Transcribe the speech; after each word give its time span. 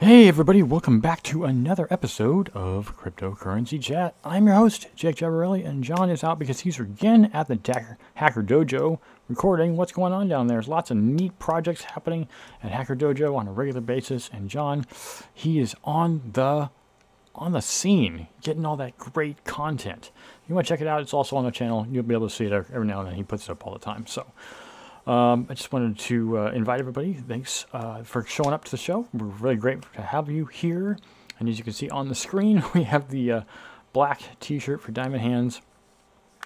Hey, 0.00 0.28
everybody, 0.28 0.62
welcome 0.62 1.00
back 1.00 1.22
to 1.24 1.44
another 1.44 1.86
episode 1.90 2.48
of 2.54 2.96
Cryptocurrency 2.96 3.82
Chat. 3.82 4.14
I'm 4.24 4.46
your 4.46 4.56
host, 4.56 4.86
Jake 4.96 5.16
Javarelli, 5.16 5.62
and 5.62 5.84
John 5.84 6.08
is 6.08 6.24
out 6.24 6.38
because 6.38 6.60
he's 6.60 6.80
again 6.80 7.30
at 7.34 7.48
the 7.48 7.56
Dacker 7.56 7.98
Hacker 8.14 8.42
Dojo 8.42 8.98
recording 9.28 9.76
what's 9.76 9.92
going 9.92 10.14
on 10.14 10.26
down 10.26 10.46
there. 10.46 10.54
There's 10.54 10.68
lots 10.68 10.90
of 10.90 10.96
neat 10.96 11.38
projects 11.38 11.84
happening 11.84 12.28
at 12.62 12.70
Hacker 12.70 12.96
Dojo 12.96 13.36
on 13.36 13.46
a 13.46 13.52
regular 13.52 13.82
basis, 13.82 14.30
and 14.32 14.48
John, 14.48 14.86
he 15.34 15.58
is 15.58 15.76
on 15.84 16.22
the 16.32 16.70
on 17.34 17.52
the 17.52 17.60
scene, 17.60 18.26
getting 18.40 18.64
all 18.64 18.78
that 18.78 18.96
great 18.96 19.44
content. 19.44 20.12
You 20.48 20.54
want 20.54 20.66
to 20.66 20.72
check 20.72 20.80
it 20.80 20.86
out? 20.86 21.02
It's 21.02 21.12
also 21.12 21.36
on 21.36 21.44
the 21.44 21.50
channel. 21.50 21.86
You'll 21.90 22.04
be 22.04 22.14
able 22.14 22.30
to 22.30 22.34
see 22.34 22.46
it 22.46 22.52
every 22.52 22.86
now 22.86 23.00
and 23.00 23.10
then. 23.10 23.16
He 23.16 23.22
puts 23.22 23.44
it 23.44 23.50
up 23.50 23.66
all 23.66 23.74
the 23.74 23.78
time. 23.78 24.06
So, 24.06 24.24
um, 25.10 25.48
I 25.50 25.54
just 25.54 25.72
wanted 25.72 25.98
to 25.98 26.38
uh, 26.38 26.50
invite 26.52 26.78
everybody. 26.78 27.14
Thanks 27.14 27.66
uh, 27.72 28.04
for 28.04 28.24
showing 28.24 28.52
up 28.52 28.64
to 28.66 28.70
the 28.70 28.76
show. 28.76 29.08
We're 29.12 29.26
really 29.26 29.56
grateful 29.56 29.90
to 29.96 30.02
have 30.02 30.30
you 30.30 30.46
here. 30.46 30.96
And 31.40 31.48
as 31.48 31.58
you 31.58 31.64
can 31.64 31.72
see 31.72 31.90
on 31.90 32.08
the 32.08 32.14
screen, 32.14 32.62
we 32.74 32.84
have 32.84 33.10
the 33.10 33.32
uh, 33.32 33.40
black 33.92 34.22
T-shirt 34.38 34.80
for 34.80 34.92
Diamond 34.92 35.22
Hands. 35.22 35.60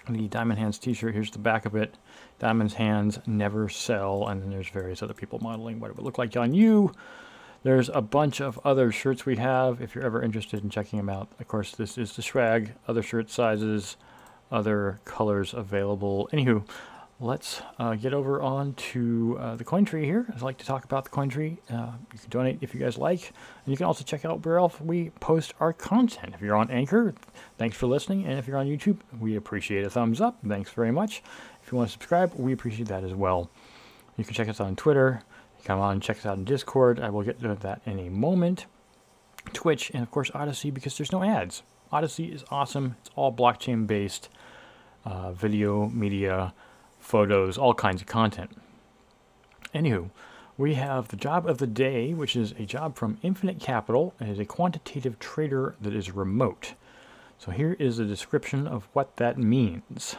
The 0.09 0.27
Diamond 0.29 0.57
Hands 0.57 0.75
T-shirt. 0.79 1.13
Here's 1.13 1.29
the 1.29 1.37
back 1.37 1.67
of 1.67 1.75
it. 1.75 1.95
Diamond's 2.39 2.73
Hands 2.73 3.19
never 3.27 3.69
sell. 3.69 4.27
And 4.27 4.41
then 4.41 4.49
there's 4.49 4.69
various 4.69 5.03
other 5.03 5.13
people 5.13 5.37
modeling 5.43 5.79
what 5.79 5.91
it 5.91 5.95
would 5.95 6.05
look 6.05 6.17
like 6.17 6.35
on 6.35 6.55
you. 6.55 6.91
There's 7.61 7.89
a 7.89 8.01
bunch 8.01 8.41
of 8.41 8.59
other 8.65 8.91
shirts 8.91 9.27
we 9.27 9.35
have 9.35 9.79
if 9.79 9.93
you're 9.93 10.03
ever 10.03 10.23
interested 10.23 10.63
in 10.63 10.71
checking 10.71 10.97
them 10.97 11.09
out. 11.09 11.29
Of 11.39 11.47
course, 11.47 11.71
this 11.71 11.99
is 11.99 12.15
the 12.15 12.23
swag, 12.23 12.73
other 12.87 13.03
shirt 13.03 13.29
sizes, 13.29 13.95
other 14.51 14.99
colors 15.05 15.53
available. 15.53 16.29
Anywho, 16.33 16.67
let's 17.19 17.61
uh, 17.79 17.95
get 17.95 18.13
over 18.13 18.41
on 18.41 18.73
to 18.73 19.37
uh, 19.39 19.55
the 19.55 19.63
Cointree 19.63 20.03
here. 20.03 20.25
I'd 20.33 20.41
like 20.41 20.57
to 20.57 20.65
talk 20.65 20.83
about 20.83 21.05
the 21.05 21.09
Cointree. 21.11 21.57
Uh, 21.69 21.91
you 22.11 22.19
can 22.19 22.29
donate 22.29 22.59
if 22.61 22.73
you 22.73 22.79
guys 22.79 22.97
like. 22.97 23.31
And 23.65 23.71
you 23.71 23.77
can 23.77 23.85
also 23.85 24.03
check 24.03 24.25
out 24.25 24.45
where 24.45 24.57
else 24.57 24.79
we 24.81 25.11
post 25.21 25.53
our 25.59 25.71
content. 25.73 26.33
If 26.35 26.41
you're 26.41 26.55
on 26.55 26.69
Anchor, 26.69 27.13
thanks 27.57 27.77
for 27.77 27.87
listening. 27.87 28.25
And 28.25 28.37
if 28.37 28.47
you're 28.47 28.57
on 28.57 28.67
YouTube, 28.67 28.97
we 29.19 29.35
appreciate 29.35 29.85
a 29.85 29.89
thumbs 29.89 30.19
up. 30.19 30.37
Thanks 30.45 30.71
very 30.71 30.91
much. 30.91 31.23
If 31.63 31.71
you 31.71 31.77
want 31.77 31.89
to 31.89 31.93
subscribe, 31.93 32.33
we 32.35 32.51
appreciate 32.51 32.89
that 32.89 33.03
as 33.03 33.13
well. 33.13 33.49
You 34.17 34.23
can 34.23 34.33
check 34.33 34.49
us 34.49 34.59
out 34.59 34.67
on 34.67 34.75
Twitter. 34.75 35.21
Come 35.63 35.79
on, 35.79 35.99
check 35.99 36.17
us 36.17 36.25
out 36.25 36.37
in 36.37 36.45
Discord. 36.45 36.99
I 36.99 37.09
will 37.09 37.23
get 37.23 37.39
to 37.41 37.55
that 37.55 37.81
in 37.85 37.99
a 37.99 38.09
moment. 38.09 38.65
Twitch, 39.53 39.91
and 39.93 40.03
of 40.03 40.11
course 40.11 40.29
Odysee 40.33 40.71
because 40.71 40.97
there's 40.97 41.11
no 41.11 41.23
ads. 41.23 41.63
Odysee 41.91 42.25
is 42.25 42.43
awesome. 42.49 42.95
It's 43.01 43.09
all 43.15 43.33
blockchain 43.33 43.87
based 43.87 44.29
uh, 45.05 45.31
video, 45.31 45.87
media, 45.87 46.53
photos, 47.05 47.55
all 47.55 47.75
kinds 47.75 48.01
of 48.01 48.07
content. 48.07 48.49
Anywho, 49.75 50.09
we 50.57 50.73
have 50.73 51.09
the 51.09 51.15
job 51.15 51.47
of 51.47 51.59
the 51.59 51.67
day, 51.67 52.15
which 52.15 52.35
is 52.35 52.53
a 52.53 52.65
job 52.65 52.95
from 52.95 53.19
Infinite 53.21 53.59
Capital. 53.59 54.15
It 54.19 54.27
is 54.27 54.39
a 54.39 54.45
quantitative 54.45 55.19
trader 55.19 55.75
that 55.79 55.93
is 55.93 56.11
remote. 56.11 56.73
So 57.37 57.51
here 57.51 57.75
is 57.77 57.99
a 57.99 58.05
description 58.05 58.65
of 58.67 58.87
what 58.93 59.17
that 59.17 59.37
means. 59.37 60.15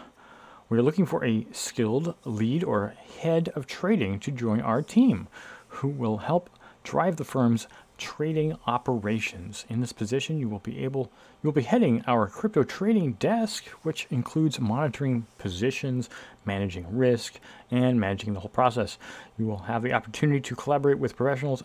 We're 0.69 0.83
looking 0.83 1.07
for 1.07 1.25
a 1.25 1.47
skilled 1.51 2.15
lead 2.25 2.63
or 2.63 2.95
head 3.21 3.49
of 3.57 3.67
trading 3.67 4.21
to 4.21 4.31
join 4.31 4.61
our 4.61 4.81
team 4.81 5.27
who 5.69 5.89
will 5.89 6.19
help 6.19 6.51
drive 6.85 7.17
the 7.17 7.25
firm's 7.25 7.67
trading 7.99 8.57
operations. 8.67 9.65
In 9.69 9.81
this 9.81 9.93
position, 9.93 10.39
you 10.39 10.49
will 10.49 10.61
be 10.61 10.85
able 10.85 11.11
you 11.43 11.49
will 11.49 11.53
be 11.53 11.63
heading 11.63 12.03
our 12.07 12.27
crypto 12.27 12.63
trading 12.63 13.13
desk, 13.15 13.65
which 13.83 14.07
includes 14.11 14.59
monitoring 14.59 15.27
positions, 15.39 16.09
managing 16.45 16.87
risk, 16.97 17.39
and 17.71 18.01
managing 18.01 18.33
the 18.33 18.41
whole 18.41 18.51
process. 18.51 18.99
You 19.39 19.47
will 19.47 19.59
have 19.59 19.83
the 19.83 19.93
opportunity 19.93 20.41
to 20.41 20.57
collaborate 20.57 20.99
with 20.99 21.17
professionals 21.17 21.63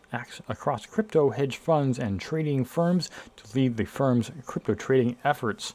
across 0.47 0.85
crypto 0.85 1.29
hedge 1.29 1.57
funds 1.57 1.99
and 1.99 2.19
trading 2.19 2.65
firms 2.65 3.09
to 3.37 3.57
lead 3.57 3.77
the 3.77 3.85
firm's 3.85 4.31
crypto 4.45 4.75
trading 4.75 5.17
efforts. 5.23 5.73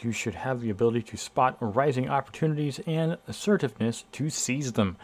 You 0.00 0.10
should 0.10 0.34
have 0.34 0.60
the 0.60 0.70
ability 0.70 1.02
to 1.02 1.16
spot 1.16 1.56
rising 1.60 2.08
opportunities 2.08 2.80
and 2.86 3.16
assertiveness 3.28 4.04
to 4.12 4.28
seize 4.28 4.72
them. 4.72 4.96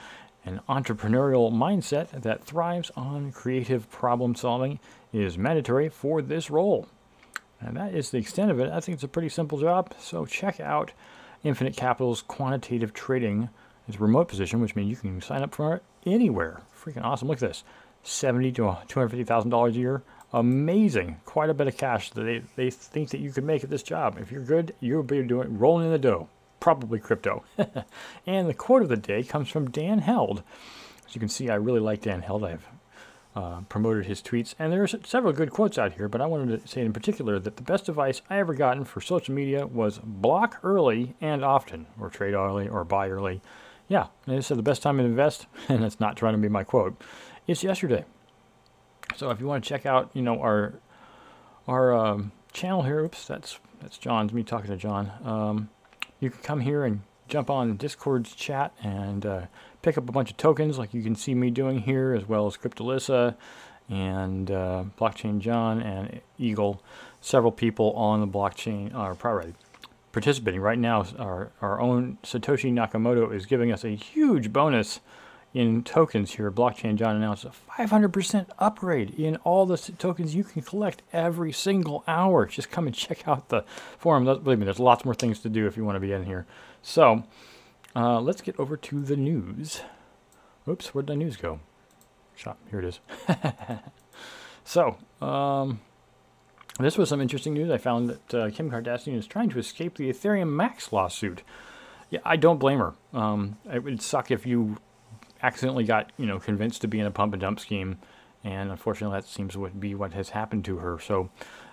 An 0.45 0.61
entrepreneurial 0.69 1.53
mindset 1.53 2.11
that 2.23 2.45
thrives 2.45 2.91
on 2.97 3.33
creative 3.33 3.91
problem 3.91 4.35
solving 4.35 4.81
is 5.13 5.37
mandatory 5.37 5.89
for 5.89 6.23
this 6.23 6.51
role. 6.51 6.89
And 7.61 7.77
that 7.77 7.95
is 7.95 8.11
the 8.11 8.19
extent 8.19 8.51
of 8.51 8.59
it. 8.59 8.71
I 8.71 8.81
think 8.81 8.97
it's 8.97 9.05
a 9.05 9.09
pretty 9.09 9.29
simple 9.29 9.59
job. 9.59 9.95
So 9.99 10.25
check 10.25 10.61
out 10.61 10.93
Infinite 11.45 11.77
Capital's 11.77 12.23
quantitative 12.23 12.95
trading. 12.95 13.51
It's 13.87 13.99
a 13.99 14.01
remote 14.01 14.29
position, 14.29 14.61
which 14.61 14.77
means 14.77 14.89
you 14.89 14.97
can 14.97 15.21
sign 15.21 15.43
up 15.43 15.55
for 15.55 15.77
it 15.77 15.83
anywhere. 16.07 16.63
Freaking 16.79 17.05
awesome. 17.05 17.29
Look 17.29 17.43
at 17.43 17.49
this. 17.49 17.65
Seventy 18.03 18.51
to 18.53 18.79
two 18.89 19.01
hundred 19.01 19.11
fifty 19.11 19.25
thousand 19.25 19.51
dollars 19.51 19.77
a 19.77 19.81
year 19.81 20.03
amazing, 20.33 21.21
quite 21.25 21.51
a 21.51 21.55
bit 21.55 21.67
of 21.67 21.77
cash 21.77 22.11
that 22.11 22.23
they, 22.23 22.43
they 22.57 22.71
think 22.71 23.11
that 23.11 23.21
you 23.21 23.33
could 23.33 23.45
make 23.45 23.65
at 23.65 23.71
this 23.71 23.83
job. 23.83 24.19
If 24.21 24.31
you're 24.31 24.43
good, 24.43 24.75
you'll 24.81 25.03
be 25.03 25.23
doing 25.23 25.59
rolling 25.59 25.87
in 25.87 25.93
the 25.93 25.99
dough, 25.99 26.29
probably 26.61 27.01
crypto. 27.01 27.43
and 28.27 28.49
the 28.49 28.55
quote 28.55 28.83
of 28.83 28.89
the 28.89 28.97
day 28.97 29.23
comes 29.23 29.49
from 29.49 29.71
Dan 29.71 29.99
Held. 29.99 30.43
As 31.07 31.15
you 31.15 31.19
can 31.19 31.29
see, 31.29 31.51
I 31.51 31.57
really 31.57 31.81
like 31.81 32.03
Dan 32.03 32.23
Held. 32.23 32.45
I've 32.45 32.67
uh, 33.35 33.61
promoted 33.63 34.07
his 34.07 34.23
tweets, 34.23 34.55
and 34.59 34.73
there's 34.73 34.95
several 35.05 35.33
good 35.33 35.51
quotes 35.51 35.79
out 35.79 35.95
here. 35.95 36.09
But 36.09 36.21
I 36.21 36.27
wanted 36.27 36.61
to 36.61 36.69
say 36.69 36.83
in 36.83 36.93
particular 36.93 37.39
that 37.39 37.57
the 37.57 37.63
best 37.63 37.89
advice 37.89 38.23
I 38.29 38.39
ever 38.39 38.55
gotten 38.55 38.85
for 38.85 39.01
social 39.01 39.35
media 39.35 39.67
was 39.67 39.99
block 40.03 40.59
early 40.63 41.15
and 41.21 41.45
often, 41.45 41.87
or 41.99 42.11
trade 42.11 42.35
early, 42.35 42.69
or 42.69 42.85
buy 42.85 43.09
early. 43.09 43.41
Yeah, 43.89 44.07
and 44.27 44.37
they 44.37 44.41
said 44.41 44.59
the 44.59 44.63
best 44.63 44.83
time 44.83 44.99
to 44.99 45.05
invest, 45.05 45.47
and 45.69 45.83
that's 45.83 46.01
not 46.01 46.17
trying 46.17 46.35
to 46.35 46.39
be 46.39 46.49
my 46.49 46.65
quote. 46.65 47.01
It's 47.47 47.65
yesterday. 47.65 48.05
So 49.17 49.31
if 49.31 49.41
you 49.41 49.47
want 49.47 49.65
to 49.65 49.69
check 49.69 49.87
out, 49.87 50.11
you 50.15 50.23
know, 50.23 50.41
our 50.41 50.75
our 51.67 51.95
um, 51.95 52.33
channel 52.53 52.83
here, 52.83 53.01
oops, 53.01 53.27
that's 53.27 53.59
that's 53.81 53.99
John's 53.99 54.33
me 54.33 54.43
talking 54.43 54.71
to 54.71 54.77
John. 54.77 55.11
Um, 55.25 55.69
you 56.21 56.31
can 56.31 56.43
come 56.43 56.61
here 56.61 56.85
and 56.85 57.01
jump 57.29 57.49
on 57.51 57.77
Discord's 57.77 58.35
chat 58.35 58.73
and 58.83 59.25
uh, 59.25 59.47
pick 59.83 59.97
up 59.97 60.09
a 60.09 60.13
bunch 60.13 60.31
of 60.31 60.37
tokens, 60.37 60.79
like 60.79 60.93
you 60.93 61.03
can 61.03 61.15
see 61.15 61.35
me 61.35 61.51
doing 61.51 61.81
here, 61.81 62.13
as 62.13 62.29
well 62.29 62.47
as 62.47 62.57
Cryptolissa 62.57 63.37
and 63.89 64.51
uh, 64.51 64.85
Blockchain 64.99 65.41
John 65.41 65.81
and 65.81 66.21
Eagle. 66.39 66.83
Several 67.21 67.53
people 67.53 67.93
on 67.93 68.21
the 68.21 68.29
blockchain 68.29 68.95
are 68.95 69.15
probably 69.15 69.55
participating 70.13 70.61
right 70.61 70.79
now. 70.79 71.05
Our 71.19 71.51
our 71.61 71.81
own 71.81 72.19
Satoshi 72.23 72.73
Nakamoto 72.73 73.35
is 73.35 73.47
giving 73.47 73.73
us 73.73 73.85
a 73.85 73.95
huge 73.95 74.53
bonus 74.53 75.01
in 75.53 75.83
tokens 75.83 76.33
here, 76.33 76.51
Blockchain 76.51 76.95
John 76.95 77.17
announced 77.17 77.45
a 77.45 77.51
500% 77.51 78.47
upgrade 78.59 79.11
in 79.11 79.37
all 79.37 79.67
the 79.67 79.77
tokens 79.77 80.35
you 80.35 80.45
can 80.45 80.63
collect 80.63 81.03
every 81.13 81.53
single 81.53 82.05
hour. 82.07 82.47
Just 82.47 82.71
come 82.71 82.87
and 82.87 82.95
check 82.97 83.27
out 83.27 83.49
the 83.49 83.65
forum. 83.99 84.25
Believe 84.25 84.59
me, 84.59 84.65
there's 84.65 84.79
lots 84.79 85.05
more 85.05 85.15
things 85.15 85.41
to 85.41 85.49
do 85.49 85.67
if 85.67 85.77
you 85.77 85.85
want 85.85 85.97
to 85.97 86.01
be 86.01 86.13
in 86.13 86.25
here. 86.25 86.47
So 86.83 87.25
uh, 87.97 88.21
let's 88.21 88.41
get 88.41 88.59
over 88.61 88.77
to 88.77 89.03
the 89.03 89.17
news. 89.17 89.83
Oops, 90.69 90.87
where'd 90.95 91.09
the 91.09 91.17
news 91.17 91.37
go? 91.37 91.59
Shop, 92.37 92.59
here 92.71 92.79
it 92.79 92.85
is. 92.85 93.01
so, 94.65 94.97
um, 95.21 95.81
this 96.79 96.97
was 96.97 97.09
some 97.09 97.21
interesting 97.21 97.55
news. 97.55 97.71
I 97.71 97.79
found 97.79 98.09
that 98.09 98.35
uh, 98.35 98.51
Kim 98.51 98.71
Kardashian 98.71 99.17
is 99.17 99.27
trying 99.27 99.51
to 99.51 99.59
escape 99.59 99.97
the 99.97 100.11
Ethereum 100.11 100.51
Max 100.51 100.93
lawsuit. 100.93 101.43
Yeah, 102.09 102.21
I 102.25 102.37
don't 102.37 102.59
blame 102.59 102.79
her. 102.79 102.95
Um, 103.13 103.59
it 103.71 103.83
would 103.83 104.01
suck 104.01 104.31
if 104.31 104.47
you 104.47 104.79
accidentally 105.43 105.85
got 105.85 106.13
you 106.17 106.27
know 106.27 106.39
convinced 106.39 106.81
to 106.83 106.89
be 106.89 107.01
in 107.01 107.07
a 107.07 107.11
pump 107.11 107.33
and 107.33 107.41
dump 107.41 107.61
scheme, 107.61 107.99
and 108.45 108.71
unfortunately 108.71 109.19
that 109.19 109.27
seems 109.27 109.55
to 109.55 109.69
be 109.71 109.95
what 109.95 110.13
has 110.13 110.31
happened 110.31 110.65
to 110.67 110.79
her. 110.79 110.99
So, 110.99 111.31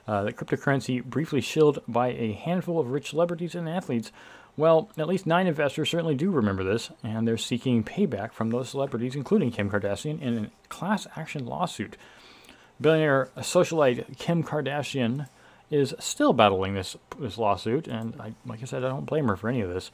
uh, 0.08 0.24
the 0.24 0.34
cryptocurrency 0.34 1.04
briefly 1.04 1.42
shilled 1.42 1.80
by 1.88 2.10
a 2.10 2.34
handful 2.34 2.80
of 2.80 2.92
rich 2.92 3.10
celebrities 3.10 3.56
and 3.56 3.68
athletes. 3.68 4.12
Well, 4.56 4.90
at 4.98 5.08
least 5.08 5.28
nine 5.28 5.46
investors 5.46 5.92
certainly 5.92 6.16
do 6.16 6.32
remember 6.32 6.64
this, 6.64 6.90
and 7.04 7.28
they're 7.28 7.38
seeking 7.38 7.84
payback 7.84 8.32
from 8.32 8.50
those 8.50 8.70
celebrities, 8.70 9.16
including 9.16 9.52
Kim 9.52 9.70
Kardashian, 9.70 10.20
in 10.20 10.46
a 10.46 10.50
class 10.70 11.06
action 11.16 11.46
lawsuit. 11.46 11.96
Billionaire 12.82 13.30
socialite 13.38 14.18
Kim 14.18 14.44
Kardashian 14.44 15.28
is 15.70 15.94
still 16.00 16.34
battling 16.34 16.74
this 16.74 16.96
this 17.20 17.38
lawsuit, 17.38 17.88
and 17.88 18.20
I, 18.20 18.34
like 18.46 18.62
I 18.62 18.66
said, 18.66 18.84
I 18.84 18.90
don't 18.90 19.06
blame 19.06 19.28
her 19.28 19.36
for 19.36 19.50
any 19.50 19.62
of 19.62 19.70
this 19.70 19.92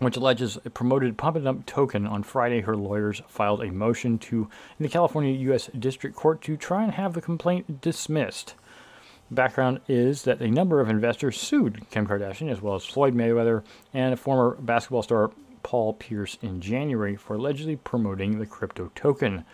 which 0.00 0.16
alleges 0.16 0.58
a 0.64 0.70
promoted 0.70 1.16
pump 1.16 1.36
and 1.36 1.44
dump 1.44 1.66
token. 1.66 2.06
On 2.06 2.22
Friday, 2.22 2.62
her 2.62 2.76
lawyers 2.76 3.22
filed 3.28 3.62
a 3.62 3.70
motion 3.70 4.18
to 4.18 4.48
in 4.78 4.82
the 4.82 4.88
California 4.88 5.32
U.S. 5.32 5.70
District 5.78 6.16
Court 6.16 6.40
to 6.42 6.56
try 6.56 6.82
and 6.82 6.92
have 6.94 7.12
the 7.12 7.20
complaint 7.20 7.80
dismissed. 7.80 8.54
Background 9.30 9.80
is 9.86 10.22
that 10.22 10.40
a 10.40 10.50
number 10.50 10.80
of 10.80 10.88
investors 10.88 11.38
sued 11.38 11.88
Kim 11.90 12.06
Kardashian, 12.06 12.50
as 12.50 12.60
well 12.60 12.74
as 12.74 12.84
Floyd 12.84 13.14
Mayweather 13.14 13.62
and 13.94 14.18
former 14.18 14.56
basketball 14.56 15.02
star 15.02 15.30
Paul 15.62 15.92
Pierce 15.92 16.38
in 16.42 16.60
January 16.60 17.14
for 17.14 17.34
allegedly 17.34 17.76
promoting 17.76 18.38
the 18.38 18.46
crypto 18.46 18.90
token. 18.94 19.44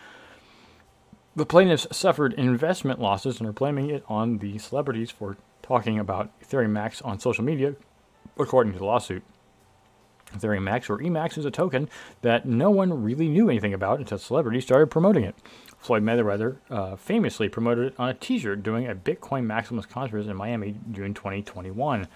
The 1.35 1.45
plaintiffs 1.45 1.89
suffered 1.95 2.33
investment 2.35 3.01
losses 3.01 3.41
and 3.41 3.49
are 3.49 3.53
blaming 3.53 3.91
it 3.91 4.05
on 4.09 4.39
the 4.39 4.59
celebrities 4.59 5.11
for 5.11 5.37
talking 5.61 5.99
about 5.99 6.31
Ethereum 6.41 6.71
Max 6.71 7.03
on 7.03 7.19
social 7.19 7.45
media, 7.45 7.75
according 8.39 8.73
to 8.73 8.79
the 8.79 8.87
lawsuit. 8.87 9.25
Ethereum 10.39 10.63
Max, 10.63 10.91
or 10.91 10.99
EMAX, 10.99 11.39
is 11.39 11.45
a 11.45 11.51
token 11.51 11.89
that 12.23 12.47
no 12.47 12.71
one 12.71 13.03
really 13.03 13.29
knew 13.29 13.49
anything 13.49 13.75
about 13.75 13.99
until 13.99 14.19
celebrities 14.19 14.65
started 14.65 14.91
promoting 14.91 15.25
it. 15.25 15.35
Floyd 15.79 16.03
Mayweather 16.03 16.57
uh, 16.71 16.97
famously 16.97 17.49
promoted 17.49 17.93
it 17.93 17.95
on 17.99 18.09
a 18.09 18.15
T-shirt 18.15 18.63
during 18.63 18.89
a 18.89 18.95
Bitcoin 18.95 19.45
Maximus 19.45 19.87
conference 19.87 20.27
in 20.27 20.37
Miami, 20.37 20.77
June 20.91 21.15
2021. 21.15 22.09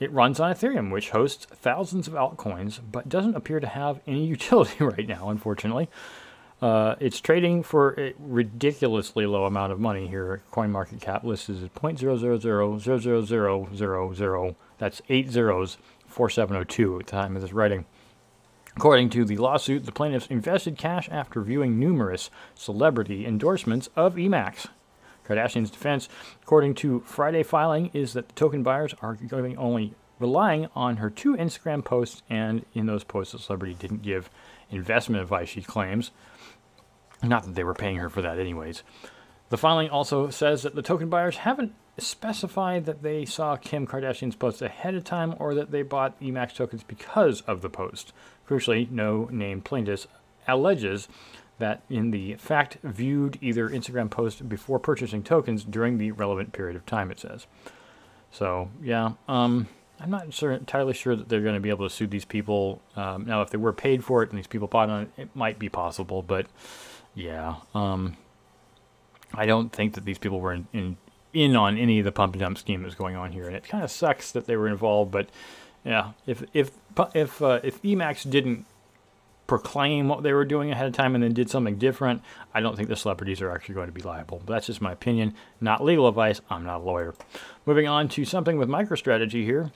It 0.00 0.10
runs 0.12 0.40
on 0.40 0.52
Ethereum, 0.52 0.90
which 0.90 1.10
hosts 1.10 1.46
thousands 1.46 2.08
of 2.08 2.14
altcoins, 2.14 2.80
but 2.90 3.08
doesn't 3.08 3.36
appear 3.36 3.60
to 3.60 3.66
have 3.66 4.00
any 4.06 4.24
utility 4.26 4.82
right 4.82 5.06
now, 5.06 5.28
unfortunately. 5.28 5.88
Uh, 6.62 6.94
it's 6.98 7.20
trading 7.20 7.62
for 7.62 7.94
a 8.00 8.14
ridiculously 8.18 9.26
low 9.26 9.44
amount 9.44 9.72
of 9.72 9.78
money 9.78 10.08
here. 10.08 10.40
CoinMarketCap 10.52 11.22
list 11.24 11.50
is 11.50 11.68
0.0000000. 11.68 14.54
That's 14.78 15.02
eight 15.08 15.30
zeros, 15.30 15.78
4702 16.14 17.00
at 17.00 17.06
the 17.06 17.10
time 17.10 17.34
of 17.34 17.42
this 17.42 17.52
writing. 17.52 17.84
According 18.76 19.10
to 19.10 19.24
the 19.24 19.36
lawsuit, 19.36 19.84
the 19.84 19.92
plaintiffs 19.92 20.28
invested 20.28 20.78
cash 20.78 21.08
after 21.10 21.40
viewing 21.40 21.78
numerous 21.78 22.30
celebrity 22.54 23.26
endorsements 23.26 23.88
of 23.96 24.14
EMAX. 24.14 24.68
Kardashian's 25.26 25.70
defense, 25.70 26.08
according 26.42 26.74
to 26.74 27.00
Friday 27.00 27.42
filing, 27.42 27.90
is 27.92 28.12
that 28.12 28.28
the 28.28 28.34
token 28.34 28.62
buyers 28.62 28.94
are 29.00 29.14
going 29.14 29.56
only 29.56 29.94
relying 30.20 30.68
on 30.76 30.98
her 30.98 31.10
two 31.10 31.36
Instagram 31.36 31.84
posts, 31.84 32.22
and 32.30 32.64
in 32.74 32.86
those 32.86 33.04
posts, 33.04 33.32
the 33.32 33.38
celebrity 33.38 33.74
didn't 33.74 34.02
give 34.02 34.30
investment 34.70 35.22
advice, 35.22 35.48
she 35.48 35.62
claims. 35.62 36.12
Not 37.22 37.44
that 37.44 37.54
they 37.54 37.64
were 37.64 37.74
paying 37.74 37.96
her 37.96 38.10
for 38.10 38.22
that, 38.22 38.38
anyways. 38.38 38.82
The 39.48 39.58
filing 39.58 39.90
also 39.90 40.30
says 40.30 40.62
that 40.62 40.74
the 40.74 40.82
token 40.82 41.08
buyers 41.08 41.38
haven't 41.38 41.74
specified 41.98 42.86
that 42.86 43.02
they 43.02 43.24
saw 43.24 43.56
Kim 43.56 43.86
Kardashian's 43.86 44.36
post 44.36 44.62
ahead 44.62 44.94
of 44.94 45.04
time 45.04 45.34
or 45.38 45.54
that 45.54 45.70
they 45.70 45.82
bought 45.82 46.20
EMAX 46.20 46.54
tokens 46.54 46.82
because 46.82 47.40
of 47.42 47.62
the 47.62 47.70
post. 47.70 48.12
Crucially, 48.48 48.90
no 48.90 49.28
named 49.30 49.64
plaintiff 49.64 50.06
alleges 50.48 51.08
that 51.58 51.82
in 51.88 52.10
the 52.10 52.34
fact 52.34 52.78
viewed 52.82 53.38
either 53.40 53.68
Instagram 53.68 54.10
post 54.10 54.48
before 54.48 54.78
purchasing 54.78 55.22
tokens 55.22 55.64
during 55.64 55.98
the 55.98 56.10
relevant 56.10 56.52
period 56.52 56.76
of 56.76 56.84
time, 56.84 57.10
it 57.10 57.20
says. 57.20 57.46
So, 58.30 58.70
yeah, 58.82 59.12
um, 59.28 59.68
I'm 60.00 60.10
not 60.10 60.34
sure, 60.34 60.50
entirely 60.50 60.92
sure 60.92 61.14
that 61.14 61.28
they're 61.28 61.42
going 61.42 61.54
to 61.54 61.60
be 61.60 61.68
able 61.68 61.88
to 61.88 61.94
sue 61.94 62.08
these 62.08 62.24
people. 62.24 62.82
Um, 62.96 63.24
now, 63.26 63.42
if 63.42 63.50
they 63.50 63.58
were 63.58 63.72
paid 63.72 64.04
for 64.04 64.22
it 64.24 64.30
and 64.30 64.38
these 64.38 64.48
people 64.48 64.66
bought 64.66 64.90
on 64.90 65.02
it, 65.02 65.10
it 65.16 65.36
might 65.36 65.58
be 65.58 65.68
possible, 65.68 66.22
but 66.22 66.46
yeah, 67.14 67.56
um, 67.74 68.16
I 69.32 69.46
don't 69.46 69.72
think 69.72 69.94
that 69.94 70.04
these 70.04 70.18
people 70.18 70.40
were 70.40 70.52
in, 70.52 70.66
in, 70.72 70.96
in 71.34 71.56
on 71.56 71.76
any 71.76 71.98
of 71.98 72.04
the 72.04 72.12
pump 72.12 72.34
and 72.34 72.40
dump 72.40 72.58
scheme 72.58 72.82
that's 72.82 72.94
going 72.94 73.16
on 73.16 73.32
here, 73.32 73.46
and 73.46 73.56
it 73.56 73.64
kind 73.64 73.84
of 73.84 73.90
sucks 73.90 74.32
that 74.32 74.46
they 74.46 74.56
were 74.56 74.68
involved. 74.68 75.10
But 75.10 75.28
yeah, 75.84 76.12
if 76.26 76.42
if 76.54 76.70
if 77.14 77.42
uh, 77.42 77.60
if 77.62 77.82
EMAX 77.82 78.28
didn't 78.30 78.66
proclaim 79.46 80.08
what 80.08 80.22
they 80.22 80.32
were 80.32 80.44
doing 80.44 80.70
ahead 80.70 80.86
of 80.86 80.94
time 80.94 81.14
and 81.14 81.22
then 81.22 81.34
did 81.34 81.50
something 81.50 81.76
different, 81.76 82.22
I 82.54 82.60
don't 82.60 82.76
think 82.76 82.88
the 82.88 82.96
celebrities 82.96 83.42
are 83.42 83.50
actually 83.50 83.74
going 83.74 83.88
to 83.88 83.92
be 83.92 84.00
liable. 84.00 84.42
But 84.46 84.54
that's 84.54 84.66
just 84.66 84.80
my 84.80 84.92
opinion, 84.92 85.34
not 85.60 85.84
legal 85.84 86.08
advice. 86.08 86.40
I'm 86.48 86.64
not 86.64 86.80
a 86.80 86.84
lawyer. 86.84 87.14
Moving 87.66 87.86
on 87.86 88.08
to 88.10 88.24
something 88.24 88.56
with 88.56 88.68
MicroStrategy 88.68 89.44
here. 89.44 89.70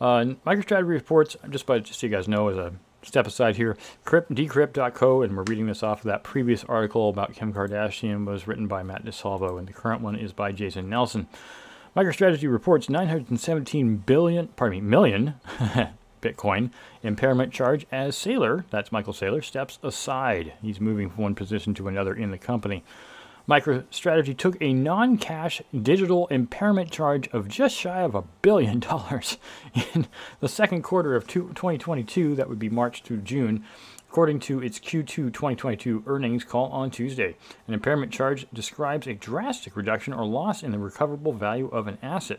Uh, 0.00 0.34
MicroStrategy 0.46 0.88
reports, 0.88 1.36
just 1.48 1.66
by 1.66 1.78
just 1.78 2.00
so 2.00 2.06
you 2.06 2.12
guys 2.12 2.28
know, 2.28 2.48
as 2.48 2.56
a 2.56 2.74
step 3.02 3.26
aside 3.26 3.56
here, 3.56 3.76
Crypt, 4.04 4.34
Decrypt.co, 4.34 5.22
and 5.22 5.36
we're 5.36 5.44
reading 5.44 5.66
this 5.66 5.82
off 5.82 6.00
of 6.00 6.04
that 6.04 6.22
previous 6.22 6.64
article 6.64 7.08
about 7.08 7.34
Kim 7.34 7.52
Kardashian 7.52 8.24
was 8.26 8.46
written 8.46 8.66
by 8.66 8.82
Mat 8.82 9.04
Di 9.04 9.10
Salvo, 9.10 9.56
and 9.56 9.66
the 9.66 9.72
current 9.72 10.02
one 10.02 10.16
is 10.16 10.32
by 10.32 10.52
Jason 10.52 10.88
Nelson. 10.88 11.28
MicroStrategy 11.96 12.50
reports 12.50 12.88
917 12.88 13.96
billion, 13.98 14.48
pardon 14.48 14.78
me, 14.78 14.88
million 14.88 15.34
Bitcoin 16.22 16.70
impairment 17.02 17.52
charge 17.52 17.86
as 17.90 18.14
Saylor, 18.14 18.64
that's 18.70 18.92
Michael 18.92 19.12
Saylor, 19.12 19.42
steps 19.42 19.78
aside. 19.82 20.52
He's 20.62 20.80
moving 20.80 21.10
from 21.10 21.24
one 21.24 21.34
position 21.34 21.74
to 21.74 21.88
another 21.88 22.14
in 22.14 22.30
the 22.30 22.38
company. 22.38 22.84
MicroStrategy 23.50 24.36
took 24.36 24.56
a 24.62 24.72
non 24.72 25.18
cash 25.18 25.60
digital 25.82 26.28
impairment 26.28 26.92
charge 26.92 27.26
of 27.30 27.48
just 27.48 27.74
shy 27.74 28.02
of 28.02 28.14
a 28.14 28.22
billion 28.42 28.78
dollars 28.78 29.38
in 29.92 30.06
the 30.38 30.48
second 30.48 30.82
quarter 30.82 31.16
of 31.16 31.26
2022, 31.26 32.36
that 32.36 32.48
would 32.48 32.60
be 32.60 32.68
March 32.68 33.02
to 33.02 33.16
June, 33.16 33.64
according 34.08 34.38
to 34.38 34.62
its 34.62 34.78
Q2 34.78 35.32
2022 35.32 36.04
earnings 36.06 36.44
call 36.44 36.66
on 36.66 36.92
Tuesday. 36.92 37.34
An 37.66 37.74
impairment 37.74 38.12
charge 38.12 38.46
describes 38.54 39.08
a 39.08 39.14
drastic 39.14 39.76
reduction 39.76 40.12
or 40.12 40.24
loss 40.24 40.62
in 40.62 40.70
the 40.70 40.78
recoverable 40.78 41.32
value 41.32 41.66
of 41.70 41.88
an 41.88 41.98
asset. 42.04 42.38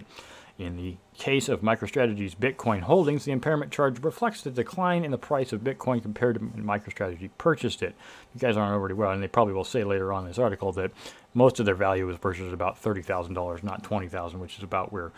In 0.57 0.77
the 0.77 0.97
case 1.17 1.49
of 1.49 1.61
MicroStrategy's 1.61 2.35
Bitcoin 2.35 2.81
holdings, 2.81 3.25
the 3.25 3.31
impairment 3.31 3.71
charge 3.71 3.99
reflects 4.03 4.41
the 4.43 4.51
decline 4.51 5.03
in 5.03 5.11
the 5.11 5.17
price 5.17 5.53
of 5.53 5.61
Bitcoin 5.61 6.01
compared 6.03 6.35
to 6.35 6.41
when 6.41 6.63
MicroStrategy 6.63 7.31
purchased 7.37 7.81
it. 7.81 7.95
You 8.35 8.39
guys 8.39 8.57
aren't 8.57 8.73
already 8.73 8.93
well, 8.93 9.11
and 9.11 9.23
they 9.23 9.27
probably 9.27 9.53
will 9.53 9.63
say 9.63 9.83
later 9.83 10.13
on 10.13 10.23
in 10.23 10.27
this 10.27 10.37
article 10.37 10.71
that 10.73 10.91
most 11.33 11.59
of 11.59 11.65
their 11.65 11.73
value 11.73 12.05
was 12.05 12.17
purchased 12.17 12.47
at 12.47 12.53
about 12.53 12.81
$30,000, 12.81 13.63
not 13.63 13.83
$20,000, 13.83 14.35
which 14.35 14.57
is 14.57 14.63
about 14.63 14.91
where 14.91 15.11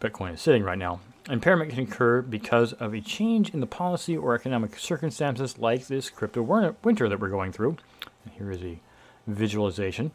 Bitcoin 0.00 0.34
is 0.34 0.40
sitting 0.40 0.62
right 0.62 0.78
now. 0.78 1.00
Impairment 1.28 1.70
can 1.70 1.80
occur 1.80 2.22
because 2.22 2.72
of 2.74 2.94
a 2.94 3.00
change 3.00 3.52
in 3.52 3.58
the 3.60 3.66
policy 3.66 4.16
or 4.16 4.34
economic 4.36 4.78
circumstances 4.78 5.58
like 5.58 5.88
this 5.88 6.10
crypto 6.10 6.42
winter 6.84 7.08
that 7.08 7.18
we're 7.18 7.28
going 7.28 7.50
through. 7.50 7.76
And 8.24 8.34
here 8.34 8.52
is 8.52 8.62
a 8.62 8.78
visualization. 9.26 10.12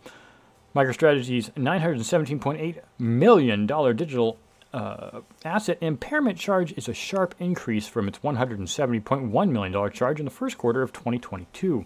MicroStrategy's 0.73 1.49
$917.8 1.49 2.79
million 2.97 3.65
digital 3.65 4.37
uh, 4.73 5.21
asset 5.43 5.77
impairment 5.81 6.37
charge 6.37 6.71
is 6.73 6.87
a 6.87 6.93
sharp 6.93 7.33
increase 7.39 7.87
from 7.87 8.07
its 8.07 8.19
$170.1 8.19 9.51
million 9.51 9.91
charge 9.91 10.19
in 10.19 10.25
the 10.25 10.31
first 10.31 10.57
quarter 10.57 10.81
of 10.81 10.93
2022. 10.93 11.83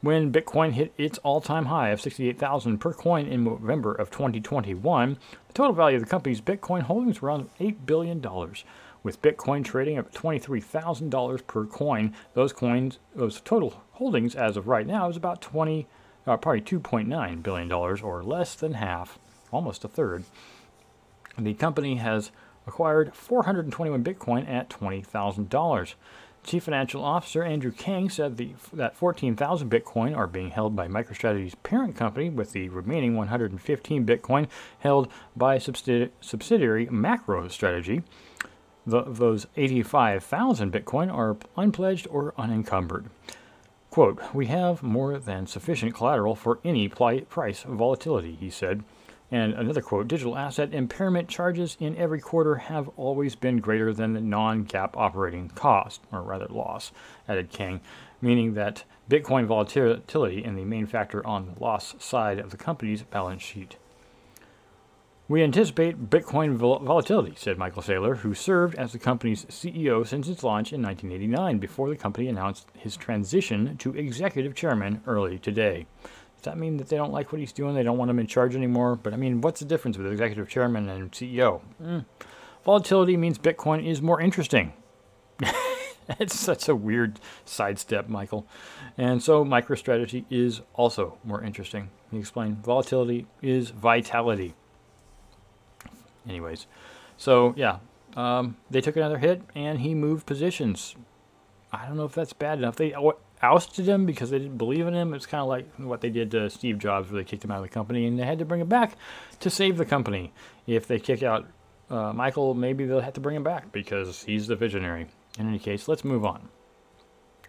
When 0.00 0.32
Bitcoin 0.32 0.72
hit 0.72 0.94
its 0.96 1.18
all 1.18 1.42
time 1.42 1.66
high 1.66 1.90
of 1.90 2.00
68,000 2.00 2.78
per 2.78 2.94
coin 2.94 3.26
in 3.26 3.44
November 3.44 3.92
of 3.92 4.10
2021, 4.10 5.18
the 5.48 5.52
total 5.52 5.74
value 5.74 5.98
of 5.98 6.02
the 6.02 6.08
company's 6.08 6.40
Bitcoin 6.40 6.80
holdings 6.82 7.20
were 7.20 7.28
around 7.28 7.50
$8 7.60 7.84
billion 7.84 8.22
with 9.02 9.22
Bitcoin 9.22 9.64
trading 9.64 9.96
at 9.96 10.12
$23,000 10.12 11.46
per 11.46 11.66
coin. 11.66 12.14
Those 12.34 12.52
coins, 12.52 12.98
those 13.14 13.40
total 13.40 13.82
holdings 13.92 14.34
as 14.34 14.56
of 14.56 14.68
right 14.68 14.86
now 14.86 15.08
is 15.08 15.16
about 15.16 15.40
20, 15.40 15.86
uh, 16.26 16.36
probably 16.36 16.60
2.9 16.60 17.42
billion 17.42 17.68
dollars, 17.68 18.02
or 18.02 18.22
less 18.22 18.54
than 18.54 18.74
half, 18.74 19.18
almost 19.50 19.84
a 19.84 19.88
third. 19.88 20.24
The 21.38 21.54
company 21.54 21.96
has 21.96 22.30
acquired 22.66 23.14
421 23.14 24.04
Bitcoin 24.04 24.48
at 24.48 24.68
$20,000. 24.68 25.94
Chief 26.42 26.64
Financial 26.64 27.04
Officer 27.04 27.42
Andrew 27.42 27.70
Kang 27.70 28.08
said 28.08 28.36
the, 28.36 28.54
that 28.72 28.96
14,000 28.96 29.70
Bitcoin 29.70 30.16
are 30.16 30.26
being 30.26 30.50
held 30.50 30.74
by 30.74 30.88
MicroStrategy's 30.88 31.54
parent 31.56 31.96
company, 31.96 32.30
with 32.30 32.52
the 32.52 32.68
remaining 32.70 33.14
115 33.14 34.06
Bitcoin 34.06 34.48
held 34.78 35.08
by 35.36 35.58
subsidi- 35.58 36.10
subsidiary 36.20 36.86
MacroStrategy. 36.86 38.02
The, 38.86 39.02
those 39.02 39.46
85,000 39.56 40.72
Bitcoin 40.72 41.12
are 41.12 41.36
unpledged 41.56 42.06
or 42.10 42.34
unencumbered. 42.38 43.06
Quote, 43.90 44.22
We 44.32 44.46
have 44.46 44.82
more 44.82 45.18
than 45.18 45.46
sufficient 45.46 45.94
collateral 45.94 46.34
for 46.34 46.60
any 46.64 46.88
price 46.88 47.62
volatility, 47.62 48.36
he 48.36 48.50
said. 48.50 48.84
And 49.32 49.52
another 49.54 49.80
quote 49.80 50.08
Digital 50.08 50.36
asset 50.36 50.74
impairment 50.74 51.28
charges 51.28 51.76
in 51.78 51.96
every 51.96 52.20
quarter 52.20 52.56
have 52.56 52.88
always 52.96 53.36
been 53.36 53.58
greater 53.58 53.92
than 53.92 54.12
the 54.12 54.20
non 54.20 54.64
GAAP 54.64 54.90
operating 54.94 55.50
cost, 55.50 56.00
or 56.10 56.22
rather 56.22 56.46
loss, 56.46 56.90
added 57.28 57.50
Kang, 57.50 57.80
meaning 58.20 58.54
that 58.54 58.84
Bitcoin 59.08 59.46
volatility 59.46 60.40
is 60.44 60.54
the 60.54 60.64
main 60.64 60.86
factor 60.86 61.24
on 61.26 61.46
the 61.46 61.60
loss 61.62 61.94
side 61.98 62.38
of 62.38 62.50
the 62.50 62.56
company's 62.56 63.02
balance 63.02 63.42
sheet. 63.42 63.76
We 65.30 65.44
anticipate 65.44 66.10
Bitcoin 66.10 66.56
vol- 66.56 66.80
volatility, 66.80 67.34
said 67.36 67.56
Michael 67.56 67.82
Saylor, 67.82 68.16
who 68.16 68.34
served 68.34 68.74
as 68.74 68.90
the 68.90 68.98
company's 68.98 69.44
CEO 69.44 70.04
since 70.04 70.26
its 70.26 70.42
launch 70.42 70.72
in 70.72 70.82
1989 70.82 71.58
before 71.58 71.88
the 71.88 71.94
company 71.94 72.26
announced 72.26 72.66
his 72.76 72.96
transition 72.96 73.76
to 73.76 73.94
executive 73.94 74.56
chairman 74.56 75.00
early 75.06 75.38
today. 75.38 75.86
Does 76.02 76.46
that 76.46 76.58
mean 76.58 76.78
that 76.78 76.88
they 76.88 76.96
don't 76.96 77.12
like 77.12 77.30
what 77.30 77.38
he's 77.38 77.52
doing? 77.52 77.76
They 77.76 77.84
don't 77.84 77.96
want 77.96 78.10
him 78.10 78.18
in 78.18 78.26
charge 78.26 78.56
anymore? 78.56 78.96
But 78.96 79.12
I 79.12 79.16
mean, 79.18 79.40
what's 79.40 79.60
the 79.60 79.66
difference 79.66 79.96
with 79.96 80.10
executive 80.10 80.48
chairman 80.48 80.88
and 80.88 81.12
CEO? 81.12 81.60
Mm. 81.80 82.06
Volatility 82.64 83.16
means 83.16 83.38
Bitcoin 83.38 83.86
is 83.86 84.02
more 84.02 84.20
interesting. 84.20 84.72
it's 86.18 86.36
such 86.36 86.68
a 86.68 86.74
weird 86.74 87.20
sidestep, 87.44 88.08
Michael. 88.08 88.48
And 88.98 89.22
so 89.22 89.44
MicroStrategy 89.44 90.24
is 90.28 90.62
also 90.74 91.18
more 91.22 91.40
interesting. 91.40 91.90
He 92.10 92.18
explained 92.18 92.64
volatility 92.64 93.28
is 93.40 93.70
vitality. 93.70 94.56
Anyways, 96.30 96.68
so 97.16 97.52
yeah, 97.56 97.78
um, 98.16 98.56
they 98.70 98.80
took 98.80 98.96
another 98.96 99.18
hit 99.18 99.42
and 99.56 99.80
he 99.80 99.94
moved 99.94 100.26
positions. 100.26 100.94
I 101.72 101.86
don't 101.86 101.96
know 101.96 102.04
if 102.04 102.14
that's 102.14 102.32
bad 102.32 102.58
enough. 102.58 102.76
They 102.76 102.94
ousted 103.42 103.88
him 103.88 104.06
because 104.06 104.30
they 104.30 104.38
didn't 104.38 104.58
believe 104.58 104.86
in 104.86 104.94
him. 104.94 105.12
It's 105.12 105.26
kind 105.26 105.42
of 105.42 105.48
like 105.48 105.66
what 105.76 106.00
they 106.00 106.08
did 106.10 106.30
to 106.30 106.48
Steve 106.48 106.78
Jobs, 106.78 107.10
where 107.10 107.20
they 107.20 107.28
kicked 107.28 107.44
him 107.44 107.50
out 107.50 107.58
of 107.58 107.62
the 107.64 107.68
company 107.68 108.06
and 108.06 108.16
they 108.16 108.24
had 108.24 108.38
to 108.38 108.44
bring 108.44 108.60
him 108.60 108.68
back 108.68 108.96
to 109.40 109.50
save 109.50 109.76
the 109.76 109.84
company. 109.84 110.32
If 110.68 110.86
they 110.86 111.00
kick 111.00 111.24
out 111.24 111.48
uh, 111.90 112.12
Michael, 112.12 112.54
maybe 112.54 112.84
they'll 112.84 113.00
have 113.00 113.14
to 113.14 113.20
bring 113.20 113.34
him 113.34 113.42
back 113.42 113.72
because 113.72 114.22
he's 114.22 114.46
the 114.46 114.54
visionary. 114.54 115.08
In 115.36 115.48
any 115.48 115.58
case, 115.58 115.88
let's 115.88 116.04
move 116.04 116.24
on. 116.24 116.48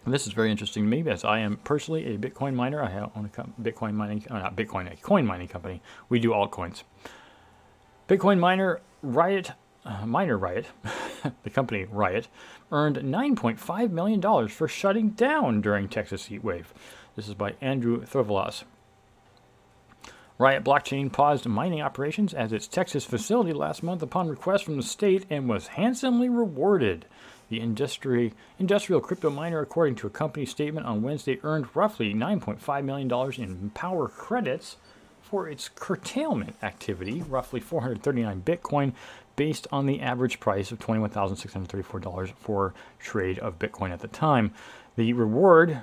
This 0.07 0.25
is 0.25 0.33
very 0.33 0.49
interesting 0.49 0.83
to 0.85 0.89
me 0.89 1.03
because 1.03 1.23
I 1.23 1.39
am 1.39 1.57
personally 1.57 2.15
a 2.15 2.17
Bitcoin 2.17 2.55
miner. 2.55 2.81
I 2.83 2.91
own 3.15 3.29
a 3.37 3.61
Bitcoin 3.61 3.93
mining, 3.93 4.25
uh, 4.31 4.39
not 4.39 4.55
Bitcoin, 4.55 4.91
a 4.91 4.95
coin 4.95 5.27
mining 5.27 5.47
company. 5.47 5.79
We 6.09 6.19
do 6.19 6.31
altcoins. 6.31 6.81
Bitcoin 8.11 8.39
miner 8.39 8.81
Riot, 9.01 9.53
uh, 9.85 10.05
miner 10.05 10.37
Riot, 10.37 10.65
the 11.43 11.49
company 11.49 11.85
Riot, 11.85 12.27
earned 12.69 12.97
$9.5 12.97 13.91
million 13.91 14.47
for 14.49 14.67
shutting 14.67 15.11
down 15.11 15.61
during 15.61 15.87
Texas 15.87 16.25
heat 16.25 16.43
wave. 16.43 16.73
This 17.15 17.29
is 17.29 17.35
by 17.35 17.55
Andrew 17.61 18.03
Throuvalas. 18.03 18.65
Riot 20.37 20.65
Blockchain 20.65 21.09
paused 21.09 21.45
mining 21.45 21.81
operations 21.81 22.33
at 22.33 22.51
its 22.51 22.67
Texas 22.67 23.05
facility 23.05 23.53
last 23.53 23.81
month 23.81 24.01
upon 24.01 24.27
request 24.27 24.65
from 24.65 24.75
the 24.75 24.83
state 24.83 25.25
and 25.29 25.47
was 25.47 25.67
handsomely 25.67 26.27
rewarded. 26.27 27.05
The 27.47 27.61
industry, 27.61 28.33
industrial 28.59 28.99
crypto 28.99 29.29
miner, 29.29 29.61
according 29.61 29.95
to 29.95 30.07
a 30.07 30.09
company 30.09 30.45
statement 30.45 30.85
on 30.85 31.01
Wednesday, 31.01 31.39
earned 31.43 31.67
roughly 31.73 32.13
$9.5 32.13 32.83
million 32.83 33.41
in 33.41 33.69
power 33.69 34.09
credits 34.09 34.75
for 35.31 35.47
its 35.47 35.69
curtailment 35.69 36.57
activity, 36.61 37.21
roughly 37.21 37.61
439 37.61 38.41
Bitcoin, 38.41 38.91
based 39.37 39.65
on 39.71 39.85
the 39.85 40.01
average 40.01 40.41
price 40.41 40.73
of 40.73 40.79
$21,634 40.79 42.33
for 42.35 42.73
trade 42.99 43.39
of 43.39 43.57
Bitcoin 43.57 43.91
at 43.91 44.01
the 44.01 44.09
time. 44.09 44.53
The 44.97 45.13
reward 45.13 45.79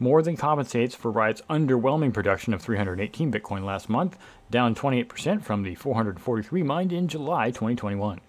more 0.00 0.22
than 0.22 0.36
compensates 0.36 0.96
for 0.96 1.12
Riot's 1.12 1.42
underwhelming 1.48 2.12
production 2.12 2.52
of 2.52 2.62
318 2.62 3.30
Bitcoin 3.30 3.62
last 3.62 3.88
month, 3.88 4.18
down 4.50 4.74
28% 4.74 5.40
from 5.40 5.62
the 5.62 5.76
443 5.76 6.64
mined 6.64 6.92
in 6.92 7.06
July 7.06 7.52
2021. 7.52 8.20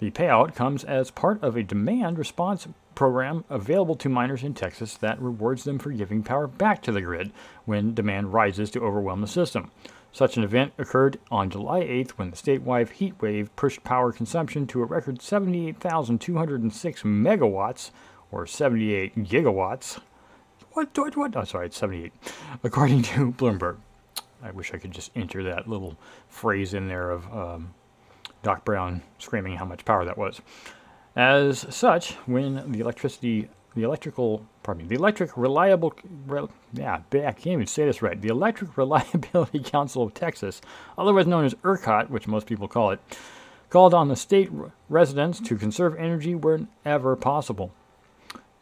The 0.00 0.10
payout 0.10 0.56
comes 0.56 0.82
as 0.82 1.12
part 1.12 1.40
of 1.44 1.56
a 1.56 1.62
demand 1.62 2.18
response 2.18 2.66
program 2.96 3.44
available 3.48 3.94
to 3.94 4.08
miners 4.08 4.42
in 4.42 4.54
Texas 4.54 4.96
that 4.96 5.22
rewards 5.22 5.62
them 5.62 5.78
for 5.78 5.92
giving 5.92 6.24
power 6.24 6.48
back 6.48 6.82
to 6.82 6.90
the 6.90 7.00
grid 7.00 7.30
when 7.64 7.94
demand 7.94 8.32
rises 8.32 8.72
to 8.72 8.80
overwhelm 8.80 9.20
the 9.20 9.28
system. 9.28 9.70
Such 10.10 10.36
an 10.36 10.42
event 10.42 10.72
occurred 10.78 11.20
on 11.30 11.50
July 11.50 11.82
8th 11.82 12.12
when 12.12 12.30
the 12.30 12.36
statewide 12.36 12.90
heat 12.90 13.14
wave 13.20 13.54
pushed 13.54 13.84
power 13.84 14.10
consumption 14.10 14.66
to 14.68 14.82
a 14.82 14.86
record 14.86 15.22
78,206 15.22 17.02
megawatts, 17.02 17.90
or 18.32 18.46
78 18.46 19.14
gigawatts. 19.24 20.00
What, 20.72 20.96
what, 20.96 21.16
what? 21.16 21.36
Oh, 21.36 21.44
sorry, 21.44 21.66
it's 21.66 21.76
78, 21.76 22.12
according 22.64 23.02
to 23.02 23.32
Bloomberg. 23.32 23.76
I 24.42 24.50
wish 24.50 24.72
I 24.72 24.78
could 24.78 24.90
just 24.90 25.10
enter 25.14 25.42
that 25.44 25.68
little 25.68 25.96
phrase 26.28 26.74
in 26.74 26.88
there 26.88 27.10
of 27.10 27.32
um, 27.32 27.74
Doc 28.42 28.64
Brown 28.64 29.02
screaming 29.18 29.56
how 29.56 29.64
much 29.64 29.84
power 29.84 30.04
that 30.04 30.18
was. 30.18 30.40
As 31.16 31.66
such, 31.74 32.12
when 32.26 32.70
the 32.70 32.80
electricity, 32.80 33.48
the 33.74 33.84
electrical, 33.84 34.44
pardon 34.62 34.82
me, 34.82 34.88
the 34.88 35.00
electric 35.00 35.34
reliable, 35.34 35.94
re, 36.26 36.46
yeah, 36.74 37.00
I 37.10 37.32
can't 37.32 37.46
even 37.46 37.66
say 37.66 37.86
this 37.86 38.02
right. 38.02 38.20
The 38.20 38.28
Electric 38.28 38.76
Reliability 38.76 39.60
Council 39.60 40.02
of 40.02 40.12
Texas, 40.12 40.60
otherwise 40.98 41.26
known 41.26 41.46
as 41.46 41.54
ERCOT, 41.64 42.10
which 42.10 42.28
most 42.28 42.46
people 42.46 42.68
call 42.68 42.90
it, 42.90 43.00
called 43.70 43.94
on 43.94 44.08
the 44.08 44.16
state 44.16 44.50
residents 44.90 45.40
to 45.40 45.56
conserve 45.56 45.96
energy 45.96 46.34
whenever 46.34 47.16
possible. 47.16 47.72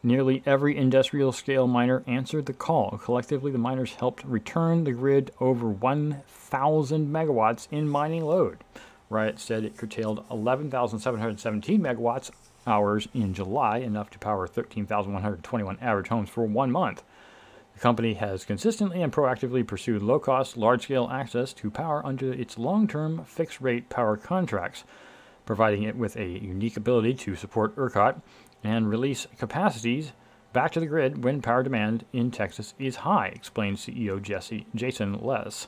Nearly 0.05 0.41
every 0.47 0.77
industrial 0.77 1.33
scale 1.33 1.67
miner 1.67 2.05
answered 2.07 2.47
the 2.47 2.53
call. 2.53 2.99
Collectively, 2.99 3.51
the 3.51 3.59
miners 3.59 3.95
helped 3.95 4.23
return 4.23 4.85
the 4.85 4.93
grid 4.93 5.33
over 5.41 5.69
1,000 5.69 7.09
megawatts 7.09 7.67
in 7.73 7.89
mining 7.89 8.25
load. 8.25 8.59
Riot 9.11 9.39
said 9.39 9.65
it 9.65 9.77
curtailed 9.77 10.25
11,717 10.31 11.81
megawatts 11.81 12.31
hours 12.67 13.09
in 13.15 13.35
July, 13.35 13.79
enough 13.79 14.11
to 14.11 14.19
power 14.19 14.47
13,121 14.47 15.79
average 15.81 16.09
homes 16.09 16.29
for 16.29 16.45
one 16.45 16.71
month. 16.71 17.03
The 17.75 17.81
company 17.81 18.15
has 18.15 18.45
consistently 18.45 19.03
and 19.03 19.13
proactively 19.13 19.67
pursued 19.67 20.03
low 20.03 20.19
cost, 20.19 20.57
large 20.57 20.85
scale 20.85 21.09
access 21.11 21.53
to 21.55 21.71
power 21.71 22.05
under 22.07 22.33
its 22.33 22.59
long 22.59 22.87
term 22.87 23.25
fixed 23.25 23.61
rate 23.61 23.89
power 23.89 24.17
contracts, 24.17 24.85
providing 25.45 25.83
it 25.83 25.97
with 25.97 26.17
a 26.17 26.27
unique 26.27 26.77
ability 26.77 27.15
to 27.15 27.35
support 27.35 27.77
ERCOT 27.77 28.21
and 28.63 28.89
release 28.89 29.27
capacities 29.39 30.13
back 30.53 30.71
to 30.71 30.81
the 30.81 30.87
grid 30.87 31.25
when 31.25 31.43
power 31.43 31.63
demand 31.63 32.05
in 32.13 32.31
Texas 32.31 32.75
is 32.79 32.97
high, 32.97 33.27
explained 33.27 33.77
CEO 33.77 34.23
Jesse, 34.23 34.67
Jason 34.75 35.21
Les. 35.21 35.67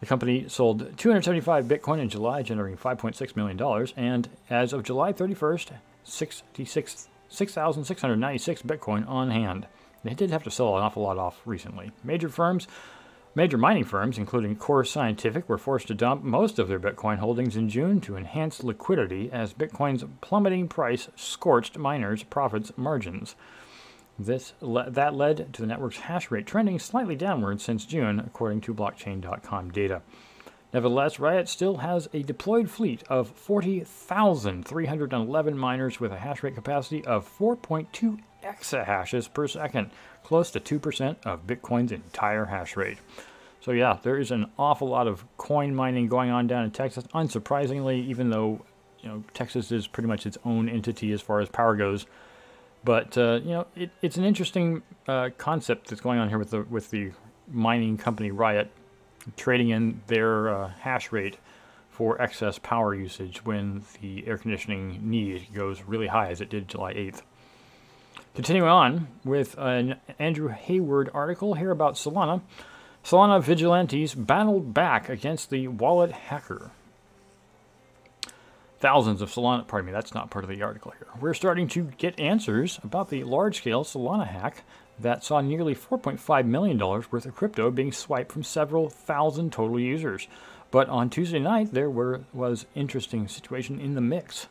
The 0.00 0.06
company 0.06 0.48
sold 0.48 0.98
275 0.98 1.66
Bitcoin 1.66 2.00
in 2.00 2.08
July, 2.08 2.42
generating 2.42 2.76
$5.6 2.76 3.36
million, 3.36 3.88
and 3.96 4.28
as 4.50 4.72
of 4.72 4.82
July 4.82 5.12
31st, 5.12 5.70
6,696 6.04 8.62
Bitcoin 8.62 9.08
on 9.08 9.30
hand. 9.30 9.66
They 10.04 10.14
did 10.14 10.30
have 10.30 10.44
to 10.44 10.50
sell 10.50 10.76
an 10.76 10.82
awful 10.82 11.02
lot 11.02 11.18
off 11.18 11.40
recently. 11.44 11.92
Major 12.02 12.28
firms, 12.28 12.66
major 13.34 13.56
mining 13.56 13.84
firms, 13.84 14.18
including 14.18 14.56
Core 14.56 14.84
Scientific, 14.84 15.48
were 15.48 15.58
forced 15.58 15.86
to 15.88 15.94
dump 15.94 16.24
most 16.24 16.58
of 16.58 16.68
their 16.68 16.80
Bitcoin 16.80 17.18
holdings 17.18 17.56
in 17.56 17.68
June 17.68 18.00
to 18.02 18.16
enhance 18.16 18.64
liquidity 18.64 19.30
as 19.32 19.54
Bitcoin's 19.54 20.04
plummeting 20.20 20.68
price 20.68 21.08
scorched 21.14 21.78
miners' 21.78 22.24
profits 22.24 22.72
margins. 22.76 23.36
This 24.18 24.52
le- 24.60 24.90
that 24.90 25.14
led 25.14 25.54
to 25.54 25.62
the 25.62 25.66
network's 25.66 25.98
hash 25.98 26.30
rate 26.30 26.46
trending 26.46 26.78
slightly 26.78 27.16
downward 27.16 27.60
since 27.60 27.86
June, 27.86 28.20
according 28.20 28.60
to 28.62 28.74
blockchain.com 28.74 29.70
data. 29.70 30.02
Nevertheless, 30.72 31.18
Riot 31.18 31.48
still 31.48 31.78
has 31.78 32.08
a 32.14 32.22
deployed 32.22 32.70
fleet 32.70 33.02
of 33.08 33.28
40,311 33.28 35.58
miners 35.58 35.98
with 36.00 36.12
a 36.12 36.18
hash 36.18 36.42
rate 36.42 36.54
capacity 36.54 37.04
of 37.04 37.30
4.2 37.38 38.20
exahashes 38.42 39.30
per 39.32 39.46
second, 39.46 39.90
close 40.22 40.50
to 40.50 40.60
2% 40.60 41.16
of 41.26 41.46
Bitcoin's 41.46 41.92
entire 41.92 42.46
hash 42.46 42.76
rate. 42.76 42.98
So, 43.60 43.72
yeah, 43.72 43.98
there 44.02 44.18
is 44.18 44.30
an 44.30 44.50
awful 44.58 44.88
lot 44.88 45.06
of 45.06 45.24
coin 45.36 45.74
mining 45.74 46.08
going 46.08 46.30
on 46.30 46.46
down 46.46 46.64
in 46.64 46.70
Texas. 46.70 47.04
Unsurprisingly, 47.14 48.06
even 48.06 48.30
though 48.30 48.64
you 49.00 49.08
know 49.08 49.22
Texas 49.34 49.70
is 49.70 49.86
pretty 49.86 50.08
much 50.08 50.26
its 50.26 50.38
own 50.44 50.68
entity 50.68 51.12
as 51.12 51.20
far 51.20 51.40
as 51.40 51.48
power 51.48 51.76
goes, 51.76 52.06
but 52.82 53.16
uh, 53.16 53.38
you 53.44 53.50
know, 53.50 53.66
it, 53.76 53.90
it's 54.00 54.16
an 54.16 54.24
interesting 54.24 54.82
uh, 55.06 55.30
concept 55.38 55.88
that's 55.88 56.00
going 56.00 56.18
on 56.18 56.28
here 56.28 56.38
with 56.38 56.50
the 56.50 56.62
with 56.62 56.90
the 56.90 57.12
mining 57.48 57.96
company 57.96 58.32
Riot 58.32 58.70
trading 59.36 59.70
in 59.70 60.00
their 60.06 60.48
uh, 60.48 60.68
hash 60.80 61.12
rate 61.12 61.36
for 61.90 62.20
excess 62.20 62.58
power 62.58 62.94
usage 62.94 63.44
when 63.44 63.84
the 64.00 64.26
air 64.26 64.38
conditioning 64.38 65.00
need 65.02 65.46
goes 65.52 65.82
really 65.82 66.06
high, 66.06 66.30
as 66.30 66.40
it 66.40 66.48
did 66.48 66.68
July 66.68 66.94
8th. 66.94 67.22
Continuing 68.34 68.68
on 68.68 69.08
with 69.24 69.54
an 69.58 69.96
Andrew 70.18 70.48
Hayward 70.48 71.10
article 71.12 71.54
here 71.54 71.70
about 71.70 71.94
Solana. 71.94 72.40
Solana 73.04 73.42
vigilantes 73.42 74.14
battled 74.14 74.72
back 74.72 75.08
against 75.08 75.50
the 75.50 75.68
wallet 75.68 76.12
hacker 76.12 76.70
thousands 78.82 79.22
of 79.22 79.30
Solana. 79.30 79.66
Pardon 79.66 79.86
me, 79.86 79.92
that's 79.92 80.12
not 80.12 80.28
part 80.28 80.44
of 80.44 80.50
the 80.50 80.60
article 80.60 80.90
here. 80.90 81.06
We're 81.20 81.34
starting 81.34 81.68
to 81.68 81.84
get 81.96 82.18
answers 82.18 82.80
about 82.82 83.08
the 83.08 83.22
large 83.22 83.58
scale 83.58 83.84
Solana 83.84 84.26
hack 84.26 84.64
that 84.98 85.24
saw 85.24 85.40
nearly 85.40 85.74
$4.5 85.74 86.46
million 86.46 86.78
worth 86.78 87.26
of 87.26 87.34
crypto 87.34 87.70
being 87.70 87.92
swiped 87.92 88.32
from 88.32 88.42
several 88.42 88.88
thousand 88.88 89.52
total 89.52 89.80
users. 89.80 90.28
But 90.70 90.88
on 90.88 91.10
Tuesday 91.10 91.38
night, 91.38 91.72
there 91.72 91.90
were, 91.90 92.22
was 92.32 92.66
interesting 92.74 93.28
situation 93.28 93.80
in 93.80 93.94
the 93.94 94.00
mix. 94.00 94.46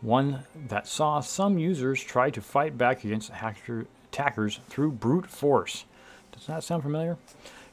One 0.00 0.44
that 0.68 0.86
saw 0.86 1.20
some 1.20 1.58
users 1.58 2.02
try 2.02 2.30
to 2.30 2.40
fight 2.40 2.76
back 2.76 3.04
against 3.04 3.30
hacker, 3.30 3.86
attackers 4.10 4.60
through 4.68 4.92
brute 4.92 5.26
force. 5.26 5.84
Does 6.32 6.46
that 6.46 6.64
sound 6.64 6.82
familiar? 6.82 7.18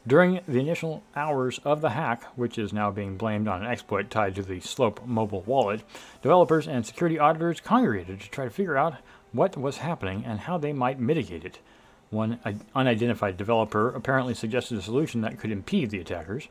During 0.06 0.40
the 0.48 0.60
initial 0.60 1.04
hours 1.16 1.60
of 1.66 1.82
the 1.82 1.90
hack, 1.90 2.24
which 2.38 2.58
is 2.58 2.72
now 2.72 2.92
being 2.92 3.18
blamed 3.18 3.48
on 3.48 3.64
an 3.64 3.70
exploit 3.70 4.10
tied 4.10 4.36
to 4.36 4.44
the 4.44 4.60
Slope 4.62 5.06
mobile 5.06 5.42
wallet, 5.42 5.84
developers 6.22 6.68
and 6.68 6.86
security 6.86 7.20
auditors 7.20 7.60
congregated 7.60 8.22
to 8.22 8.30
try 8.30 8.46
to 8.46 8.52
figure 8.52 8.78
out 8.78 8.96
what 9.34 9.58
was 9.58 9.78
happening 9.80 10.24
and 10.26 10.42
how 10.42 10.58
they 10.58 10.72
might 10.72 11.00
mitigate 11.00 11.44
it. 11.44 11.60
One 12.10 12.40
unidentified 12.74 13.38
developer 13.38 13.90
apparently 13.90 14.34
suggested 14.34 14.78
a 14.78 14.82
solution 14.82 15.22
that 15.22 15.40
could 15.40 15.52
impede 15.52 15.90
the 15.90 16.00
attackers. 16.00 16.48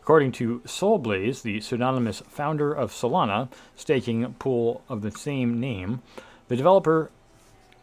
According 0.00 0.32
to 0.32 0.60
Solblaze, 0.66 1.42
the 1.42 1.60
pseudonymous 1.60 2.20
founder 2.28 2.72
of 2.72 2.92
Solana, 2.92 3.48
staking 3.74 4.34
pool 4.34 4.82
of 4.88 5.02
the 5.02 5.10
same 5.10 5.60
name, 5.60 6.02
the 6.48 6.56
developer 6.56 7.10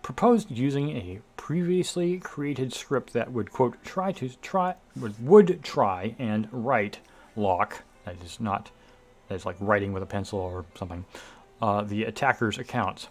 proposed 0.01 0.51
using 0.51 0.89
a 0.97 1.19
previously 1.37 2.17
created 2.17 2.73
script 2.73 3.13
that 3.13 3.31
would 3.31 3.51
quote 3.51 3.83
try 3.83 4.11
to 4.11 4.29
try 4.41 4.75
would 5.19 5.63
try 5.63 6.15
and 6.19 6.47
write 6.51 6.99
lock 7.35 7.83
that 8.05 8.15
is 8.23 8.39
not 8.39 8.71
that 9.27 9.35
is 9.35 9.45
like 9.45 9.55
writing 9.59 9.93
with 9.93 10.03
a 10.03 10.05
pencil 10.05 10.39
or 10.39 10.65
something 10.75 11.05
uh, 11.61 11.81
the 11.81 12.03
attacker's 12.03 12.57
accounts 12.57 13.07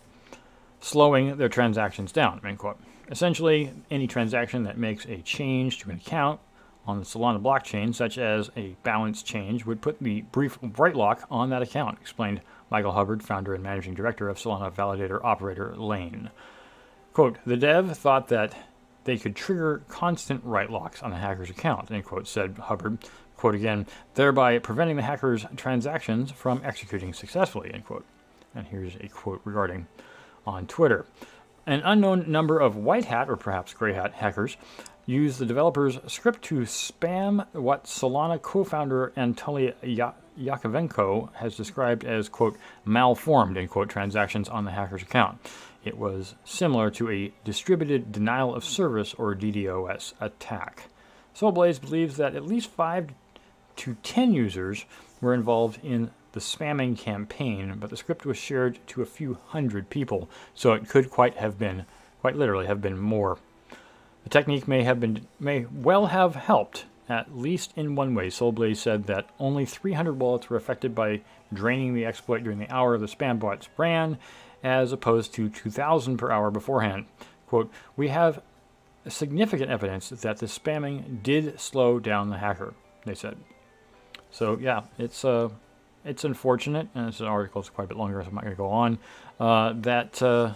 slowing 0.80 1.36
their 1.36 1.48
transactions 1.48 2.12
down 2.12 2.40
end 2.44 2.58
quote 2.58 2.78
Essentially, 3.10 3.72
any 3.90 4.06
transaction 4.06 4.62
that 4.64 4.78
makes 4.78 5.04
a 5.06 5.18
change 5.22 5.78
to 5.80 5.90
an 5.90 5.96
account 5.96 6.40
on 6.86 6.98
the 6.98 7.04
Solana 7.04 7.42
blockchain, 7.42 7.94
such 7.94 8.18
as 8.18 8.50
a 8.56 8.76
balance 8.82 9.22
change, 9.22 9.66
would 9.66 9.82
put 9.82 9.98
the 10.00 10.22
brief 10.22 10.58
write 10.62 10.96
lock 10.96 11.26
on 11.30 11.50
that 11.50 11.62
account, 11.62 11.98
explained 12.00 12.40
Michael 12.70 12.92
Hubbard, 12.92 13.22
founder 13.22 13.54
and 13.54 13.62
managing 13.62 13.94
director 13.94 14.28
of 14.28 14.38
Solana 14.38 14.72
validator 14.72 15.22
operator 15.24 15.74
Laine. 15.76 16.30
Quote, 17.12 17.38
the 17.44 17.56
dev 17.56 17.96
thought 17.98 18.28
that 18.28 18.54
they 19.04 19.18
could 19.18 19.34
trigger 19.34 19.82
constant 19.88 20.42
write 20.44 20.70
locks 20.70 21.02
on 21.02 21.10
the 21.10 21.16
hacker's 21.16 21.50
account, 21.50 21.90
end 21.90 22.04
quote, 22.04 22.28
said 22.28 22.56
Hubbard. 22.58 22.98
Quote 23.36 23.54
again, 23.54 23.86
thereby 24.14 24.58
preventing 24.58 24.96
the 24.96 25.02
hacker's 25.02 25.46
transactions 25.56 26.30
from 26.30 26.60
executing 26.64 27.12
successfully, 27.12 27.72
end 27.72 27.86
quote. 27.86 28.04
And 28.54 28.66
here's 28.66 28.96
a 28.96 29.08
quote 29.08 29.40
regarding 29.44 29.86
on 30.46 30.66
Twitter. 30.66 31.06
An 31.70 31.82
unknown 31.84 32.24
number 32.28 32.58
of 32.58 32.74
white 32.74 33.04
hat 33.04 33.30
or 33.30 33.36
perhaps 33.36 33.74
gray 33.74 33.92
hat 33.92 34.14
hackers 34.14 34.56
use 35.06 35.38
the 35.38 35.46
developer's 35.46 36.00
script 36.08 36.42
to 36.46 36.62
spam 36.62 37.46
what 37.52 37.84
Solana 37.84 38.42
co-founder 38.42 39.12
Anatoly 39.16 39.72
Yakovenko 40.36 41.32
has 41.34 41.56
described 41.56 42.04
as 42.04 42.28
quote 42.28 42.56
malformed 42.84 43.56
end 43.56 43.70
quote 43.70 43.88
transactions 43.88 44.48
on 44.48 44.64
the 44.64 44.72
hacker's 44.72 45.02
account. 45.02 45.38
It 45.84 45.96
was 45.96 46.34
similar 46.44 46.90
to 46.90 47.08
a 47.08 47.32
distributed 47.44 48.10
denial 48.10 48.52
of 48.52 48.64
service 48.64 49.14
or 49.14 49.36
DDoS 49.36 50.14
attack. 50.20 50.88
Solblaze 51.36 51.80
believes 51.80 52.16
that 52.16 52.34
at 52.34 52.44
least 52.44 52.68
five 52.68 53.10
to 53.76 53.94
ten 54.02 54.32
users 54.32 54.86
were 55.20 55.34
involved 55.34 55.78
in 55.84 56.10
the 56.32 56.40
spamming 56.40 56.96
campaign, 56.96 57.76
but 57.78 57.90
the 57.90 57.96
script 57.96 58.24
was 58.24 58.36
shared 58.36 58.78
to 58.88 59.02
a 59.02 59.06
few 59.06 59.38
hundred 59.48 59.90
people, 59.90 60.28
so 60.54 60.72
it 60.72 60.88
could 60.88 61.10
quite 61.10 61.36
have 61.36 61.58
been, 61.58 61.86
quite 62.20 62.36
literally, 62.36 62.66
have 62.66 62.80
been 62.80 62.98
more. 62.98 63.38
The 64.24 64.30
technique 64.30 64.68
may 64.68 64.82
have 64.84 65.00
been, 65.00 65.26
may 65.38 65.66
well 65.72 66.06
have 66.06 66.34
helped, 66.34 66.84
at 67.08 67.36
least 67.36 67.72
in 67.76 67.96
one 67.96 68.14
way. 68.14 68.28
Solblaze 68.28 68.76
said 68.76 69.04
that 69.04 69.28
only 69.38 69.64
300 69.64 70.18
wallets 70.18 70.48
were 70.48 70.56
affected 70.56 70.94
by 70.94 71.22
draining 71.52 71.94
the 71.94 72.06
exploit 72.06 72.44
during 72.44 72.58
the 72.58 72.70
hour 72.72 72.96
the 72.96 73.06
spam 73.06 73.38
bots 73.38 73.68
ran, 73.76 74.18
as 74.62 74.92
opposed 74.92 75.34
to 75.34 75.48
2,000 75.48 76.18
per 76.18 76.30
hour 76.30 76.50
beforehand. 76.50 77.06
Quote, 77.46 77.70
we 77.96 78.08
have 78.08 78.42
significant 79.08 79.70
evidence 79.70 80.10
that 80.10 80.38
the 80.38 80.46
spamming 80.46 81.22
did 81.22 81.58
slow 81.58 81.98
down 81.98 82.30
the 82.30 82.38
hacker, 82.38 82.74
they 83.04 83.14
said. 83.14 83.36
So 84.30 84.58
yeah, 84.60 84.82
it's 84.98 85.24
uh, 85.24 85.48
it's 86.04 86.24
unfortunate, 86.24 86.88
and 86.94 87.08
this 87.08 87.20
article 87.20 87.60
is 87.60 87.68
quite 87.68 87.84
a 87.84 87.88
bit 87.88 87.96
longer, 87.96 88.22
so 88.22 88.28
I'm 88.28 88.34
not 88.34 88.44
going 88.44 88.54
to 88.54 88.58
go 88.58 88.68
on, 88.68 88.98
uh, 89.38 89.74
that 89.82 90.22
uh, 90.22 90.54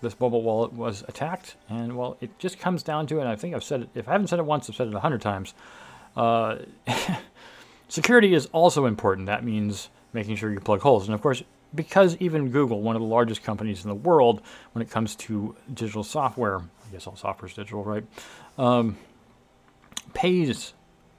this 0.00 0.18
mobile 0.18 0.42
wallet 0.42 0.72
was 0.72 1.04
attacked. 1.08 1.56
And 1.68 1.96
well, 1.96 2.16
it 2.20 2.38
just 2.38 2.58
comes 2.58 2.82
down 2.82 3.06
to, 3.08 3.20
and 3.20 3.28
I 3.28 3.36
think 3.36 3.54
I've 3.54 3.64
said 3.64 3.82
it, 3.82 3.88
if 3.94 4.08
I 4.08 4.12
haven't 4.12 4.28
said 4.28 4.38
it 4.38 4.46
once, 4.46 4.68
I've 4.68 4.76
said 4.76 4.88
it 4.88 4.94
a 4.94 5.00
hundred 5.00 5.20
times. 5.20 5.54
Uh, 6.16 6.58
security 7.88 8.34
is 8.34 8.46
also 8.46 8.86
important. 8.86 9.26
That 9.26 9.44
means 9.44 9.90
making 10.12 10.36
sure 10.36 10.50
you 10.50 10.60
plug 10.60 10.80
holes. 10.80 11.06
And 11.06 11.14
of 11.14 11.22
course, 11.22 11.42
because 11.74 12.16
even 12.18 12.50
Google, 12.50 12.82
one 12.82 12.96
of 12.96 13.02
the 13.02 13.08
largest 13.08 13.42
companies 13.42 13.84
in 13.84 13.88
the 13.88 13.94
world 13.94 14.42
when 14.72 14.82
it 14.82 14.90
comes 14.90 15.14
to 15.16 15.54
digital 15.72 16.02
software, 16.02 16.58
I 16.58 16.92
guess 16.92 17.06
all 17.06 17.16
software 17.16 17.48
is 17.48 17.54
digital, 17.54 17.84
right? 17.84 18.04
Um, 18.58 18.96
pays 20.14 20.74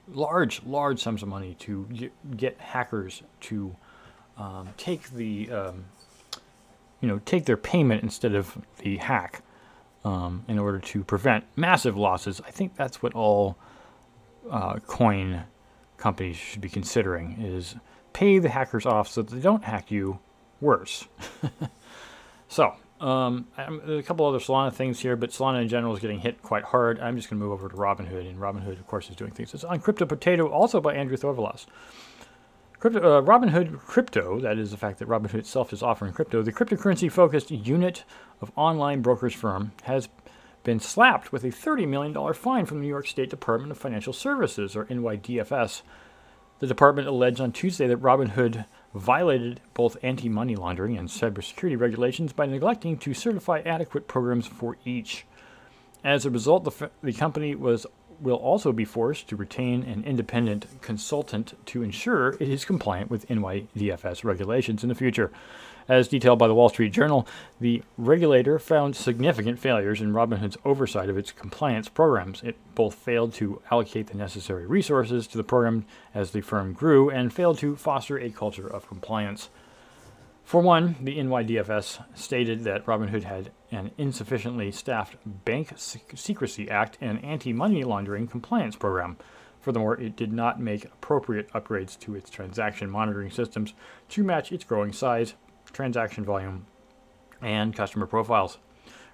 large, 0.08 0.62
large 0.64 1.00
sums 1.00 1.22
of 1.22 1.28
money 1.28 1.54
to 1.60 2.10
get 2.36 2.58
hackers 2.60 3.22
to 3.40 3.74
um, 4.36 4.68
take 4.76 5.10
the, 5.10 5.50
um, 5.50 5.84
you 7.00 7.08
know, 7.08 7.20
take 7.24 7.44
their 7.44 7.56
payment 7.56 8.02
instead 8.02 8.34
of 8.34 8.58
the 8.78 8.96
hack 8.96 9.42
um, 10.04 10.44
in 10.48 10.58
order 10.58 10.78
to 10.78 11.04
prevent 11.04 11.44
massive 11.56 11.96
losses. 11.96 12.40
I 12.46 12.50
think 12.50 12.76
that's 12.76 13.02
what 13.02 13.14
all 13.14 13.56
uh, 14.50 14.78
coin 14.80 15.44
companies 15.96 16.36
should 16.36 16.60
be 16.60 16.68
considering: 16.68 17.40
is 17.40 17.76
pay 18.12 18.38
the 18.38 18.48
hackers 18.48 18.86
off 18.86 19.08
so 19.08 19.22
that 19.22 19.34
they 19.34 19.40
don't 19.40 19.64
hack 19.64 19.90
you 19.90 20.18
worse. 20.60 21.06
so 22.48 22.74
um, 23.02 23.48
a 23.58 24.02
couple 24.02 24.24
other 24.26 24.38
Solana 24.38 24.72
things 24.72 25.00
here, 25.00 25.16
but 25.16 25.30
Solana 25.30 25.60
in 25.60 25.68
general 25.68 25.92
is 25.92 25.98
getting 25.98 26.20
hit 26.20 26.40
quite 26.40 26.62
hard. 26.62 27.00
I'm 27.00 27.16
just 27.16 27.28
going 27.28 27.40
to 27.40 27.44
move 27.44 27.52
over 27.52 27.68
to 27.68 27.74
Robinhood, 27.74 28.28
and 28.28 28.38
Robinhood, 28.38 28.78
of 28.78 28.86
course, 28.86 29.10
is 29.10 29.16
doing 29.16 29.32
things. 29.32 29.52
It's 29.52 29.64
on 29.64 29.80
Crypto 29.80 30.06
Potato, 30.06 30.48
also 30.48 30.80
by 30.80 30.94
Andrew 30.94 31.16
Throuvalas. 31.16 31.66
Crypto, 32.78 33.00
uh, 33.00 33.22
Robinhood 33.22 33.78
Crypto, 33.80 34.38
that 34.40 34.56
is 34.56 34.70
the 34.70 34.76
fact 34.76 35.00
that 35.00 35.08
Robinhood 35.08 35.40
itself 35.40 35.72
is 35.72 35.82
offering 35.82 36.12
crypto, 36.12 36.42
the 36.42 36.52
cryptocurrency 36.52 37.10
focused 37.10 37.50
unit 37.50 38.04
of 38.40 38.52
online 38.54 39.02
brokers 39.02 39.34
firm, 39.34 39.72
has 39.82 40.08
been 40.62 40.78
slapped 40.78 41.32
with 41.32 41.42
a 41.42 41.48
$30 41.48 41.88
million 41.88 42.34
fine 42.34 42.66
from 42.66 42.78
the 42.78 42.82
New 42.82 42.88
York 42.88 43.08
State 43.08 43.30
Department 43.30 43.72
of 43.72 43.78
Financial 43.78 44.12
Services, 44.12 44.76
or 44.76 44.84
NYDFS. 44.86 45.82
The 46.60 46.66
department 46.68 47.08
alleged 47.08 47.40
on 47.40 47.50
Tuesday 47.50 47.88
that 47.88 48.00
Robinhood 48.00 48.64
violated 48.94 49.60
both 49.74 49.96
anti 50.02 50.28
money 50.28 50.56
laundering 50.56 50.96
and 50.96 51.08
cybersecurity 51.08 51.78
regulations 51.78 52.32
by 52.32 52.46
neglecting 52.46 52.98
to 52.98 53.14
certify 53.14 53.60
adequate 53.60 54.06
programs 54.06 54.46
for 54.46 54.76
each. 54.84 55.26
As 56.04 56.26
a 56.26 56.30
result, 56.30 56.64
the, 56.64 56.70
f- 56.70 56.90
the 57.02 57.12
company 57.12 57.54
was 57.54 57.86
will 58.22 58.36
also 58.36 58.72
be 58.72 58.84
forced 58.84 59.28
to 59.28 59.36
retain 59.36 59.82
an 59.82 60.04
independent 60.04 60.66
consultant 60.80 61.54
to 61.66 61.82
ensure 61.82 62.30
it 62.40 62.48
is 62.48 62.64
compliant 62.64 63.10
with 63.10 63.28
NYDFS 63.28 64.24
regulations 64.24 64.82
in 64.82 64.88
the 64.88 64.94
future. 64.94 65.30
As 65.88 66.06
detailed 66.06 66.38
by 66.38 66.46
the 66.46 66.54
Wall 66.54 66.68
Street 66.68 66.92
Journal, 66.92 67.26
the 67.60 67.82
regulator 67.98 68.58
found 68.58 68.94
significant 68.94 69.58
failures 69.58 70.00
in 70.00 70.12
Robinhood's 70.12 70.56
oversight 70.64 71.08
of 71.08 71.18
its 71.18 71.32
compliance 71.32 71.88
programs. 71.88 72.40
It 72.42 72.56
both 72.74 72.94
failed 72.94 73.34
to 73.34 73.60
allocate 73.70 74.06
the 74.06 74.16
necessary 74.16 74.64
resources 74.64 75.26
to 75.26 75.36
the 75.36 75.44
program 75.44 75.84
as 76.14 76.30
the 76.30 76.40
firm 76.40 76.72
grew 76.72 77.10
and 77.10 77.32
failed 77.32 77.58
to 77.58 77.74
foster 77.74 78.16
a 78.18 78.30
culture 78.30 78.66
of 78.66 78.88
compliance. 78.88 79.48
For 80.44 80.60
one, 80.60 80.96
the 81.00 81.16
NYDFS 81.16 82.04
stated 82.14 82.64
that 82.64 82.84
Robinhood 82.84 83.22
had 83.22 83.52
an 83.70 83.90
insufficiently 83.96 84.70
staffed 84.70 85.16
Bank 85.24 85.72
Secrecy 85.76 86.68
Act 86.70 86.98
and 87.00 87.24
anti 87.24 87.52
money 87.52 87.84
laundering 87.84 88.26
compliance 88.26 88.76
program. 88.76 89.16
Furthermore, 89.60 89.98
it 90.00 90.16
did 90.16 90.32
not 90.32 90.60
make 90.60 90.84
appropriate 90.84 91.50
upgrades 91.52 91.98
to 92.00 92.14
its 92.16 92.28
transaction 92.28 92.90
monitoring 92.90 93.30
systems 93.30 93.74
to 94.10 94.24
match 94.24 94.50
its 94.52 94.64
growing 94.64 94.92
size 94.92 95.34
transaction 95.72 96.24
volume, 96.24 96.66
and 97.40 97.74
customer 97.74 98.06
profiles. 98.06 98.58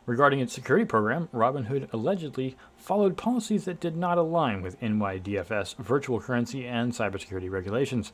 Regarding 0.06 0.40
its 0.40 0.54
security 0.54 0.86
program, 0.86 1.28
Robinhood 1.34 1.92
allegedly 1.92 2.56
followed 2.76 3.16
policies 3.16 3.66
that 3.66 3.80
did 3.80 3.96
not 3.96 4.16
align 4.16 4.62
with 4.62 4.80
NYDFS 4.80 5.76
virtual 5.76 6.20
currency 6.20 6.66
and 6.66 6.92
cybersecurity 6.92 7.50
regulations. 7.50 8.12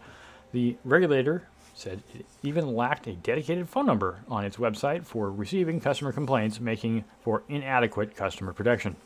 The 0.53 0.77
regulator 0.85 1.49
said 1.75 2.03
it 2.15 2.25
even 2.43 2.75
lacked 2.75 3.07
a 3.07 3.13
dedicated 3.13 3.69
phone 3.69 3.87
number 3.87 4.21
on 4.29 4.45
its 4.45 4.57
website 4.57 5.05
for 5.05 5.31
receiving 5.31 5.81
customer 5.81 6.13
complaints, 6.13 6.61
making 6.61 7.05
for 7.21 7.43
inadequate 7.49 8.17
customer 8.17 8.53
protection. 8.53 8.97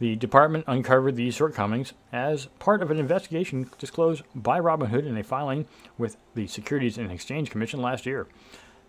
The 0.00 0.16
department 0.16 0.64
uncovered 0.66 1.14
these 1.14 1.34
shortcomings 1.34 1.92
as 2.12 2.46
part 2.58 2.82
of 2.82 2.90
an 2.90 2.98
investigation 2.98 3.70
disclosed 3.78 4.24
by 4.34 4.58
Robinhood 4.58 5.06
in 5.06 5.16
a 5.16 5.22
filing 5.22 5.66
with 5.96 6.16
the 6.34 6.48
Securities 6.48 6.98
and 6.98 7.12
Exchange 7.12 7.50
Commission 7.50 7.80
last 7.80 8.04
year. 8.04 8.26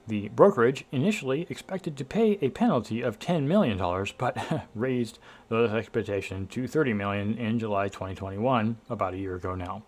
The 0.07 0.29
brokerage 0.29 0.85
initially 0.91 1.47
expected 1.49 1.97
to 1.97 2.05
pay 2.05 2.37
a 2.41 2.49
penalty 2.49 3.01
of 3.01 3.19
$10 3.19 3.43
million, 3.43 3.77
but 4.17 4.67
raised 4.75 5.19
the 5.49 5.65
expectation 5.65 6.47
to 6.47 6.67
30 6.67 6.93
million 6.93 7.37
in 7.37 7.59
July 7.59 7.87
2021, 7.87 8.77
about 8.89 9.13
a 9.13 9.17
year 9.17 9.35
ago 9.35 9.55
now. 9.55 9.83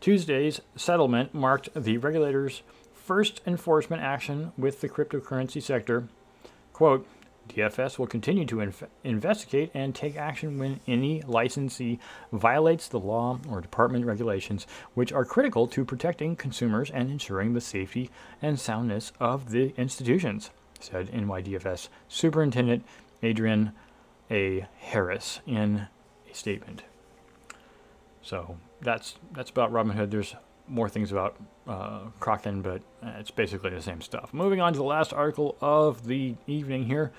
Tuesday's 0.00 0.62
settlement 0.76 1.34
marked 1.34 1.68
the 1.74 1.98
regulator's 1.98 2.62
first 2.94 3.40
enforcement 3.46 4.02
action 4.02 4.52
with 4.56 4.80
the 4.80 4.88
cryptocurrency 4.88 5.62
sector. 5.62 6.08
Quote, 6.72 7.06
DFS 7.50 7.98
will 7.98 8.06
continue 8.06 8.46
to 8.46 8.60
inf- 8.60 8.84
investigate 9.02 9.70
and 9.74 9.94
take 9.94 10.16
action 10.16 10.58
when 10.58 10.80
any 10.86 11.20
licensee 11.22 11.98
violates 12.32 12.88
the 12.88 13.00
law 13.00 13.40
or 13.48 13.60
department 13.60 14.06
regulations, 14.06 14.66
which 14.94 15.12
are 15.12 15.24
critical 15.24 15.66
to 15.66 15.84
protecting 15.84 16.36
consumers 16.36 16.90
and 16.90 17.10
ensuring 17.10 17.52
the 17.52 17.60
safety 17.60 18.08
and 18.40 18.58
soundness 18.58 19.12
of 19.18 19.50
the 19.50 19.74
institutions, 19.76 20.50
said 20.78 21.10
NYDFS 21.10 21.88
Superintendent 22.08 22.84
Adrienne 23.22 23.72
A. 24.30 24.66
Harris 24.78 25.40
in 25.46 25.88
a 26.30 26.34
statement. 26.34 26.84
So 28.22 28.56
that's 28.80 29.16
that's 29.32 29.50
about 29.50 29.72
Robinhood. 29.72 30.10
There's 30.10 30.34
more 30.66 30.88
things 30.88 31.10
about 31.12 31.36
uh, 31.66 32.00
but 32.20 32.82
it's 33.02 33.30
basically 33.30 33.70
the 33.70 33.82
same 33.82 34.00
stuff. 34.00 34.32
Moving 34.32 34.60
on 34.60 34.72
to 34.72 34.78
the 34.78 34.84
last 34.84 35.12
article 35.12 35.56
of 35.60 36.06
the 36.06 36.36
evening 36.46 36.84
here. 36.86 37.12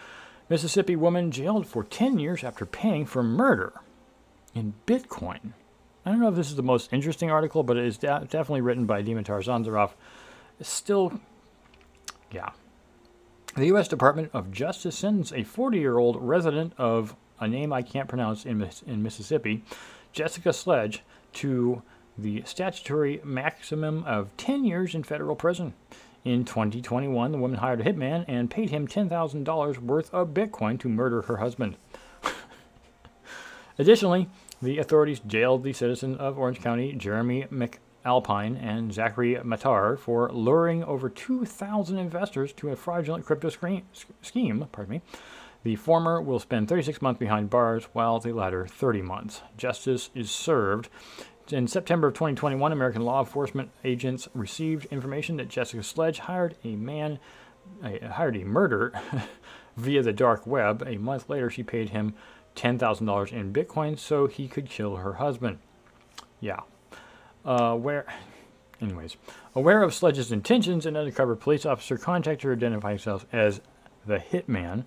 Mississippi 0.50 0.96
woman 0.96 1.32
jailed 1.32 1.66
for 1.66 1.84
10 1.84 2.20
years 2.20 2.44
after 2.44 2.66
paying 2.66 3.06
for 3.06 3.24
murder 3.24 3.74
in 4.54 4.74
Bitcoin. 4.86 5.54
I 6.06 6.12
don't 6.12 6.20
know 6.20 6.28
if 6.28 6.36
this 6.36 6.50
is 6.50 6.56
the 6.56 6.64
most 6.64 6.92
interesting 6.92 7.32
article, 7.32 7.64
but 7.64 7.78
it 7.78 7.86
is 7.86 7.98
definitely 7.98 8.62
written 8.62 8.86
by 8.86 9.04
Dimitar 9.04 9.42
Dzhondzhorov. 9.42 9.92
It's 10.60 10.70
still, 10.70 11.22
yeah. 12.32 12.50
The 13.56 13.68
U.S. 13.68 13.88
Department 13.88 14.32
of 14.34 14.52
Justice 14.52 14.98
sends 14.98 15.32
a 15.32 15.44
40 15.44 15.80
year 15.80 15.98
old 15.98 16.18
resident 16.22 16.74
of 16.78 17.16
a 17.42 17.48
name 17.48 17.74
I 17.74 17.82
can't 17.82 18.08
pronounce 18.08 18.46
in, 18.46 18.70
in 18.88 19.04
Mississippi, 19.04 19.64
Jessica 20.14 20.54
Sledge, 20.54 21.02
to 21.34 21.82
the 22.18 22.44
statutory 22.46 23.20
maximum 23.24 24.04
of 24.06 24.30
10 24.38 24.64
years 24.64 24.94
in 24.94 25.04
federal 25.04 25.36
prison. 25.36 25.74
In 26.24 26.46
2021, 26.46 27.32
the 27.32 27.38
woman 27.40 27.58
hired 27.58 27.82
a 27.82 27.84
hitman 27.84 28.26
and 28.28 28.52
paid 28.52 28.70
him 28.70 28.88
$10,000 28.88 29.78
worth 29.80 30.14
of 30.14 30.30
Bitcoin 30.30 30.80
to 30.80 30.88
murder 30.88 31.24
her 31.24 31.38
husband. 31.38 31.78
Additionally, 33.80 34.30
the 34.62 34.78
authorities 34.78 35.20
jailed 35.26 35.64
the 35.64 35.74
citizen 35.74 36.16
of 36.18 36.38
Orange 36.38 36.62
County, 36.62 36.94
Jeremy 36.94 37.48
McAlpine, 37.52 38.62
and 38.62 38.94
Zachary 38.94 39.36
Matar 39.44 39.98
for 39.98 40.32
luring 40.32 40.84
over 40.84 41.10
2,000 41.10 41.98
investors 41.98 42.54
to 42.54 42.70
a 42.70 42.76
fraudulent 42.76 43.26
crypto 43.26 43.50
scheme. 43.50 44.68
Pardon 44.72 44.92
me. 44.92 45.02
The 45.64 45.76
former 45.76 46.22
will 46.22 46.40
spend 46.40 46.68
36 46.68 47.02
months 47.02 47.20
behind 47.20 47.50
bars, 47.50 47.86
while 47.94 48.20
the 48.20 48.34
latter 48.34 48.66
30 48.66 49.02
months. 49.02 49.42
Justice 49.58 50.10
is 50.16 50.32
served. 50.32 50.90
In 51.50 51.68
September 51.68 52.08
of 52.08 52.14
2021, 52.14 52.72
American 52.72 53.04
law 53.04 53.20
enforcement 53.20 53.72
agents 53.84 54.28
received 54.34 54.86
information 54.86 55.38
that 55.38 55.50
Jessica 55.50 55.84
Sledge 55.84 56.20
hired 56.20 56.56
a 56.64 56.76
man, 56.76 57.20
uh, 57.84 58.08
hired 58.08 58.38
a 58.38 58.46
murder 58.46 58.94
via 59.78 60.02
the 60.02 60.14
dark 60.14 60.48
web. 60.48 60.84
A 60.88 60.98
month 60.98 61.30
later, 61.30 61.50
she 61.50 61.64
paid 61.64 61.90
him 61.90 62.16
$10,000 62.56 63.32
in 63.32 63.54
Bitcoin 63.54 64.00
so 64.00 64.28
he 64.28 64.48
could 64.48 64.70
kill 64.70 64.98
her 64.98 65.14
husband. 65.14 65.60
Yeah. 66.40 66.62
Uh, 67.46 67.76
where, 67.76 68.06
anyways, 68.82 69.18
aware 69.56 69.84
of 69.84 69.94
Sledge's 69.94 70.32
intentions, 70.32 70.86
an 70.86 70.96
undercover 70.96 71.36
police 71.36 71.66
officer 71.66 71.98
contacted 71.98 72.44
her, 72.46 72.54
identifying 72.54 72.98
himself 72.98 73.26
as 73.32 73.62
the 74.06 74.18
hitman. 74.18 74.86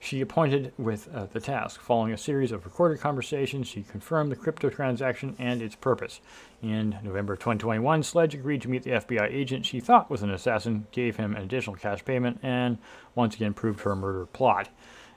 She 0.00 0.20
appointed 0.20 0.72
with 0.78 1.08
uh, 1.12 1.26
the 1.26 1.40
task. 1.40 1.80
Following 1.80 2.12
a 2.12 2.18
series 2.18 2.52
of 2.52 2.64
recorded 2.64 3.00
conversations, 3.00 3.66
she 3.66 3.82
confirmed 3.82 4.30
the 4.30 4.36
crypto 4.36 4.70
transaction 4.70 5.34
and 5.38 5.60
its 5.60 5.74
purpose. 5.74 6.20
In 6.62 6.98
November 7.02 7.34
2021, 7.34 8.04
Sledge 8.04 8.34
agreed 8.34 8.62
to 8.62 8.68
meet 8.68 8.84
the 8.84 8.92
FBI 8.92 9.28
agent 9.30 9.66
she 9.66 9.80
thought 9.80 10.10
was 10.10 10.22
an 10.22 10.30
assassin, 10.30 10.86
gave 10.92 11.16
him 11.16 11.34
an 11.34 11.42
additional 11.42 11.76
cash 11.76 12.04
payment, 12.04 12.38
and 12.42 12.78
once 13.14 13.34
again 13.34 13.54
proved 13.54 13.80
her 13.80 13.96
murder 13.96 14.26
plot. 14.26 14.68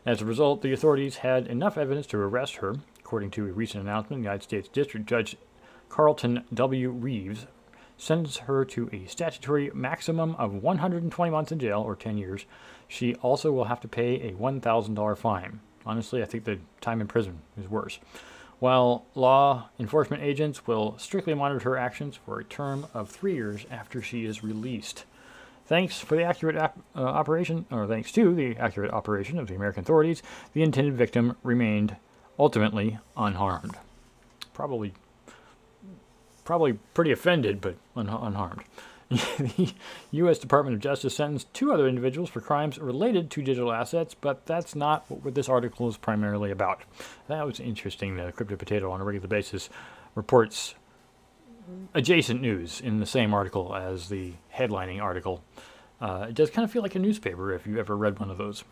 As 0.04 0.22
a 0.22 0.26
result, 0.26 0.64
the 0.64 0.74
authorities 0.74 1.18
had 1.18 1.46
enough 1.46 1.78
evidence 1.78 2.08
to 2.08 2.18
arrest 2.18 2.56
her. 2.56 2.76
According 3.00 3.32
to 3.32 3.48
a 3.48 3.52
recent 3.52 3.84
announcement, 3.84 4.22
the 4.22 4.26
United 4.26 4.44
States 4.44 4.68
District 4.68 5.06
Judge 5.06 5.38
Carlton 5.90 6.44
W. 6.54 6.90
Reeves 6.90 7.46
sentenced 7.98 8.40
her 8.40 8.66
to 8.66 8.90
a 8.92 9.06
statutory 9.06 9.70
maximum 9.76 10.34
of 10.36 10.56
120 10.56 11.32
months 11.32 11.52
in 11.52 11.60
jail 11.60 11.82
or 11.82 11.96
10 11.96 12.18
years. 12.18 12.46
She 12.92 13.16
also 13.16 13.54
will 13.54 13.64
have 13.64 13.80
to 13.82 13.88
pay 13.88 14.16
a 14.16 14.34
$1,000 14.34 15.18
fine. 15.18 15.62
Honestly, 15.86 16.22
I 16.22 16.26
think 16.26 16.44
the 16.44 16.60
time 16.82 17.00
in 17.00 17.08
prison 17.08 17.40
is 17.58 17.70
worse. 17.70 18.00
While 18.60 19.06
law 19.16 19.70
enforcement 19.80 20.22
agents 20.22 20.68
will 20.68 20.98
strictly 20.98 21.34
monitor 21.34 21.70
her 21.70 21.78
actions 21.78 22.18
for 22.18 22.38
a 22.38 22.44
term 22.44 22.88
of 22.94 23.10
three 23.10 23.34
years 23.34 23.66
after 23.72 24.02
she 24.02 24.26
is 24.26 24.44
released. 24.44 25.06
Thanks 25.66 26.02
for 26.02 26.18
the 26.18 26.24
accurate 26.24 26.58
uh, 26.58 26.70
operation, 26.94 27.66
or 27.72 27.88
thanks 27.88 28.12
to 28.12 28.36
the 28.36 28.58
accurate 28.58 28.92
operation 28.92 29.40
of 29.40 29.48
the 29.48 29.56
American 29.56 29.84
authorities, 29.84 30.22
the 30.52 30.62
intended 30.62 30.96
victim 30.96 31.38
remained 31.44 31.96
ultimately 32.38 33.00
unharmed. 33.16 33.78
Probably, 34.54 34.94
probably 36.44 36.74
pretty 36.94 37.14
offended, 37.14 37.62
but 37.62 37.78
un- 37.96 38.10
unharmed. 38.10 38.64
The 39.12 39.74
U.S. 40.12 40.40
Department 40.40 40.76
of 40.76 40.82
Justice 40.82 41.16
sentenced 41.16 41.54
two 41.54 41.74
other 41.74 41.88
individuals 41.88 42.30
for 42.30 42.40
crimes 42.40 42.78
related 42.80 43.30
to 43.32 43.42
digital 43.42 43.74
assets, 43.74 44.16
but 44.20 44.46
that's 44.46 44.74
not 44.74 45.10
what 45.10 45.36
this 45.36 45.50
article 45.50 45.90
is 45.90 45.98
primarily 45.98 46.50
about. 46.50 46.84
That 47.28 47.46
was 47.46 47.60
interesting. 47.60 48.16
The 48.16 48.32
Crypto 48.32 48.56
Potato 48.56 48.90
on 48.90 49.02
a 49.02 49.04
regular 49.04 49.28
basis 49.28 49.70
reports 50.16 50.76
adjacent 51.94 52.42
news 52.42 52.80
in 52.80 53.00
the 53.00 53.06
same 53.06 53.34
article 53.34 53.76
as 53.76 54.10
the 54.10 54.34
headlining 54.56 55.02
article. 55.02 55.44
Uh, 56.00 56.28
it 56.30 56.36
does 56.36 56.50
kind 56.50 56.64
of 56.64 56.72
feel 56.72 56.82
like 56.82 56.96
a 56.96 57.00
newspaper 57.00 57.54
if 57.54 57.68
you 57.68 57.80
ever 57.80 57.96
read 57.96 58.20
one 58.20 58.30
of 58.30 58.38
those. 58.38 58.64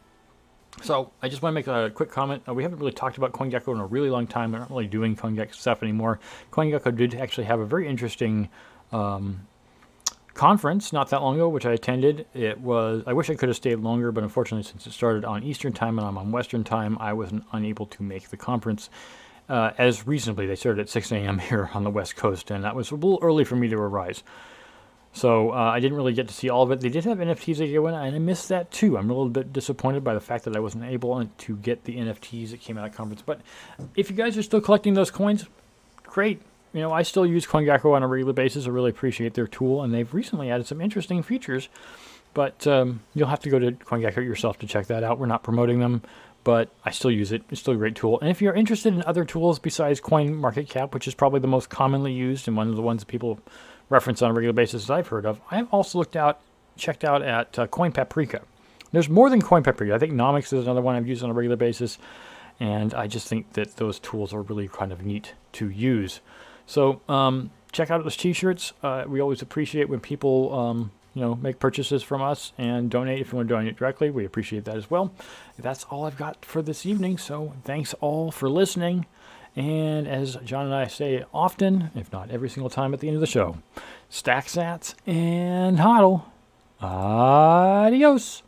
So 0.84 1.12
I 1.21 1.28
just 1.28 1.41
want 1.41 1.52
to 1.54 1.56
make 1.56 1.67
a 1.67 1.91
quick 1.93 2.12
comment. 2.12 2.43
Uh, 2.47 2.54
we 2.54 2.63
haven't 2.63 2.80
really 2.80 2.91
talked 2.91 3.17
about 3.17 3.34
CoinGecko 3.34 3.73
in 3.73 3.80
a 3.80 3.86
really 3.86 4.10
long 4.10 4.25
time. 4.25 4.54
We're 4.54 4.60
not 4.60 4.69
really 4.69 4.88
doing 4.88 5.15
CoinGecko 5.15 5.54
stuff 5.54 5.84
anymore. 5.84 6.19
CoinGecko 6.52 6.95
did 6.95 7.15
actually 7.15 7.45
have 7.45 7.60
a 7.60 7.65
very 7.65 7.88
interesting 7.88 8.49
um, 8.91 9.47
conference 10.39 10.93
not 10.93 11.10
that 11.10 11.21
long 11.21 11.36
ago, 11.36 11.49
which 11.49 11.65
I 11.65 11.73
attended. 11.73 12.25
It 12.34 12.62
was 12.62 13.04
I 13.06 13.12
wish 13.12 13.30
I 13.30 13.36
could 13.36 13.49
have 13.49 13.58
stayed 13.58 13.75
longer, 13.80 14.13
but 14.13 14.23
unfortunately, 14.23 14.63
since 14.63 14.88
it 14.88 14.93
started 14.93 15.25
on 15.25 15.43
Eastern 15.43 15.73
time 15.73 15.99
and 15.99 16.08
I'm 16.08 16.17
on 16.17 16.32
Western 16.32 16.63
time, 16.63 16.97
I 16.97 17.12
was 17.12 17.34
unable 17.52 17.86
to 17.88 18.04
make 18.04 18.30
the 18.30 18.38
conference 18.38 18.89
uh, 19.49 19.71
as 19.78 20.08
reasonably. 20.08 20.47
They 20.47 20.56
started 20.56 20.80
at 20.80 20.88
6 20.88 21.12
a.m. 21.12 21.39
here 21.49 21.69
on 21.73 21.84
the 21.84 21.89
West 21.89 22.15
Coast, 22.15 22.52
and 22.52 22.63
that 22.63 22.73
was 22.73 22.89
a 22.91 22.95
little 22.95 23.19
early 23.21 23.43
for 23.43 23.58
me 23.58 23.67
to 23.67 23.75
arise. 23.75 24.23
So 25.12 25.52
uh, 25.52 25.56
I 25.56 25.82
didn't 25.82 25.97
really 25.97 26.13
get 26.13 26.30
to 26.30 26.34
see 26.34 26.49
all 26.49 26.63
of 26.63 26.71
it. 26.71 26.80
They 26.80 26.88
did 26.88 27.04
have 27.04 27.17
NFTs 27.17 27.58
that 27.58 27.67
came 27.67 27.86
in, 27.86 27.93
and 27.93 28.15
I 28.15 28.19
missed 28.19 28.47
that 28.47 28.71
too. 28.71 28.97
I'm 28.97 29.10
a 29.10 29.13
little 29.13 29.28
bit 29.28 29.52
disappointed 29.52 30.06
by 30.06 30.13
the 30.13 30.21
fact 30.21 30.45
that 30.45 30.56
I 30.56 30.62
wasn't 30.62 30.86
able 30.86 31.25
to 31.25 31.58
get 31.58 31.84
the 31.84 31.97
NFTs 31.97 32.52
that 32.52 32.62
came 32.62 32.78
out 32.78 32.88
of 32.88 32.95
conference. 32.95 33.23
But 33.25 33.41
if 33.97 34.10
you 34.10 34.15
guys 34.15 34.38
are 34.38 34.43
still 34.43 34.62
collecting 34.62 34.93
those 34.93 35.12
coins, 35.12 35.47
great. 36.04 36.41
You 36.74 36.82
know, 36.82 36.92
I 36.92 37.02
still 37.02 37.26
use 37.26 37.48
CoinGecko 37.48 37.94
on 37.94 38.04
a 38.04 38.08
regular 38.08 38.34
basis. 38.34 38.68
I 38.68 38.70
really 38.70 38.92
appreciate 38.92 39.34
their 39.34 39.48
tool, 39.48 39.82
and 39.82 39.94
they've 39.94 40.14
recently 40.14 40.52
added 40.52 40.68
some 40.68 40.82
interesting 40.82 41.24
features. 41.24 41.70
But 42.36 42.68
um, 42.68 43.02
you'll 43.16 43.28
have 43.28 43.40
to 43.40 43.50
go 43.50 43.58
to 43.58 43.72
CoinGecko 43.72 44.18
yourself 44.18 44.60
to 44.60 44.68
check 44.68 44.86
that 44.88 45.04
out. 45.04 45.18
We're 45.18 45.26
not 45.26 45.42
promoting 45.42 45.80
them 45.80 46.04
but 46.44 46.70
I 46.86 46.92
still 46.92 47.12
use 47.12 47.32
it. 47.32 47.44
It's 47.50 47.62
still 47.62 47.74
a 47.74 47.78
great 47.78 47.96
tool. 47.96 48.20
And 48.20 48.30
if 48.30 48.42
you're 48.42 48.54
interested 48.54 48.94
in 48.94 49.04
other 49.04 49.26
tools 49.26 49.60
besides 49.60 50.00
CoinMarketCap, 50.02 50.94
which 50.94 51.08
is 51.08 51.14
probably 51.14 51.40
the 51.40 51.48
most 51.48 51.70
commonly 51.70 52.14
used 52.14 52.48
and 52.48 52.56
one 52.56 52.70
of 52.70 52.76
the 52.76 52.82
ones 52.82 53.02
that 53.02 53.08
people 53.08 53.40
reference 53.90 54.22
on 54.22 54.32
a 54.32 54.34
regular 54.34 54.54
basis 54.54 54.88
that 54.88 54.94
I've 54.94 55.08
heard 55.08 55.26
of, 55.26 55.40
I've 55.52 55.72
also 55.74 55.98
looked 55.98 56.16
out, 56.16 56.40
checked 56.78 57.04
out 57.04 57.22
at 57.22 57.60
uh, 57.60 57.68
Coin 57.68 57.92
Paprika. 57.92 58.42
There's 58.92 59.10
more 59.10 59.30
than 59.30 59.42
Coin 59.42 59.64
Paprika. 59.64 59.94
I 59.94 60.00
think 60.00 60.14
Nomics 60.14 60.54
is 60.54 60.64
another 60.64 60.82
one 60.82 60.96
I've 60.96 61.08
used 61.08 61.24
on 61.24 61.30
a 61.30 61.34
regular 61.34 61.58
basis, 61.58 62.00
and 62.60 62.94
I 62.94 63.08
just 63.08 63.28
think 63.28 63.54
that 63.54 63.76
those 63.76 64.00
tools 64.00 64.34
are 64.34 64.42
really 64.42 64.68
kind 64.68 64.92
of 64.92 65.06
neat 65.06 65.34
to 65.54 65.70
use. 65.70 66.22
So 66.70 67.02
um, 67.10 67.50
check 67.72 67.90
out 67.90 68.04
those 68.04 68.16
T-shirts. 68.16 68.74
Uh, 68.84 69.04
we 69.08 69.20
always 69.20 69.42
appreciate 69.42 69.90
when 69.90 70.00
people 70.00 70.54
um, 70.54 70.92
you 71.16 71.22
know, 71.22 71.34
make 71.34 71.58
purchases 71.58 72.04
from 72.04 72.22
us 72.22 72.54
and 72.60 72.92
donate 72.92 73.20
if 73.20 73.32
you 73.32 73.38
want 73.38 73.50
to 73.50 73.56
donate 73.56 73.76
directly. 73.76 74.12
We 74.12 74.24
appreciate 74.24 74.66
that 74.66 74.78
as 74.78 74.88
well. 74.88 75.12
That's 75.58 75.84
all 75.86 76.06
I've 76.06 76.16
got 76.16 76.46
for 76.46 76.62
this 76.62 76.86
evening. 76.86 77.18
So 77.18 77.54
thanks 77.64 77.96
all 77.96 78.30
for 78.30 78.48
listening. 78.48 79.08
And 79.56 80.08
as 80.08 80.38
John 80.46 80.66
and 80.66 80.76
I 80.76 80.86
say 80.86 81.26
often, 81.34 81.90
if 81.96 82.14
not 82.14 82.30
every 82.30 82.50
single 82.50 82.70
time 82.70 82.94
at 82.94 83.00
the 83.00 83.08
end 83.08 83.16
of 83.16 83.22
the 83.22 83.28
show, 83.28 83.58
stack 84.08 84.46
sats 84.46 84.94
and 85.08 85.80
hodl. 85.80 86.26
Adios. 86.80 88.44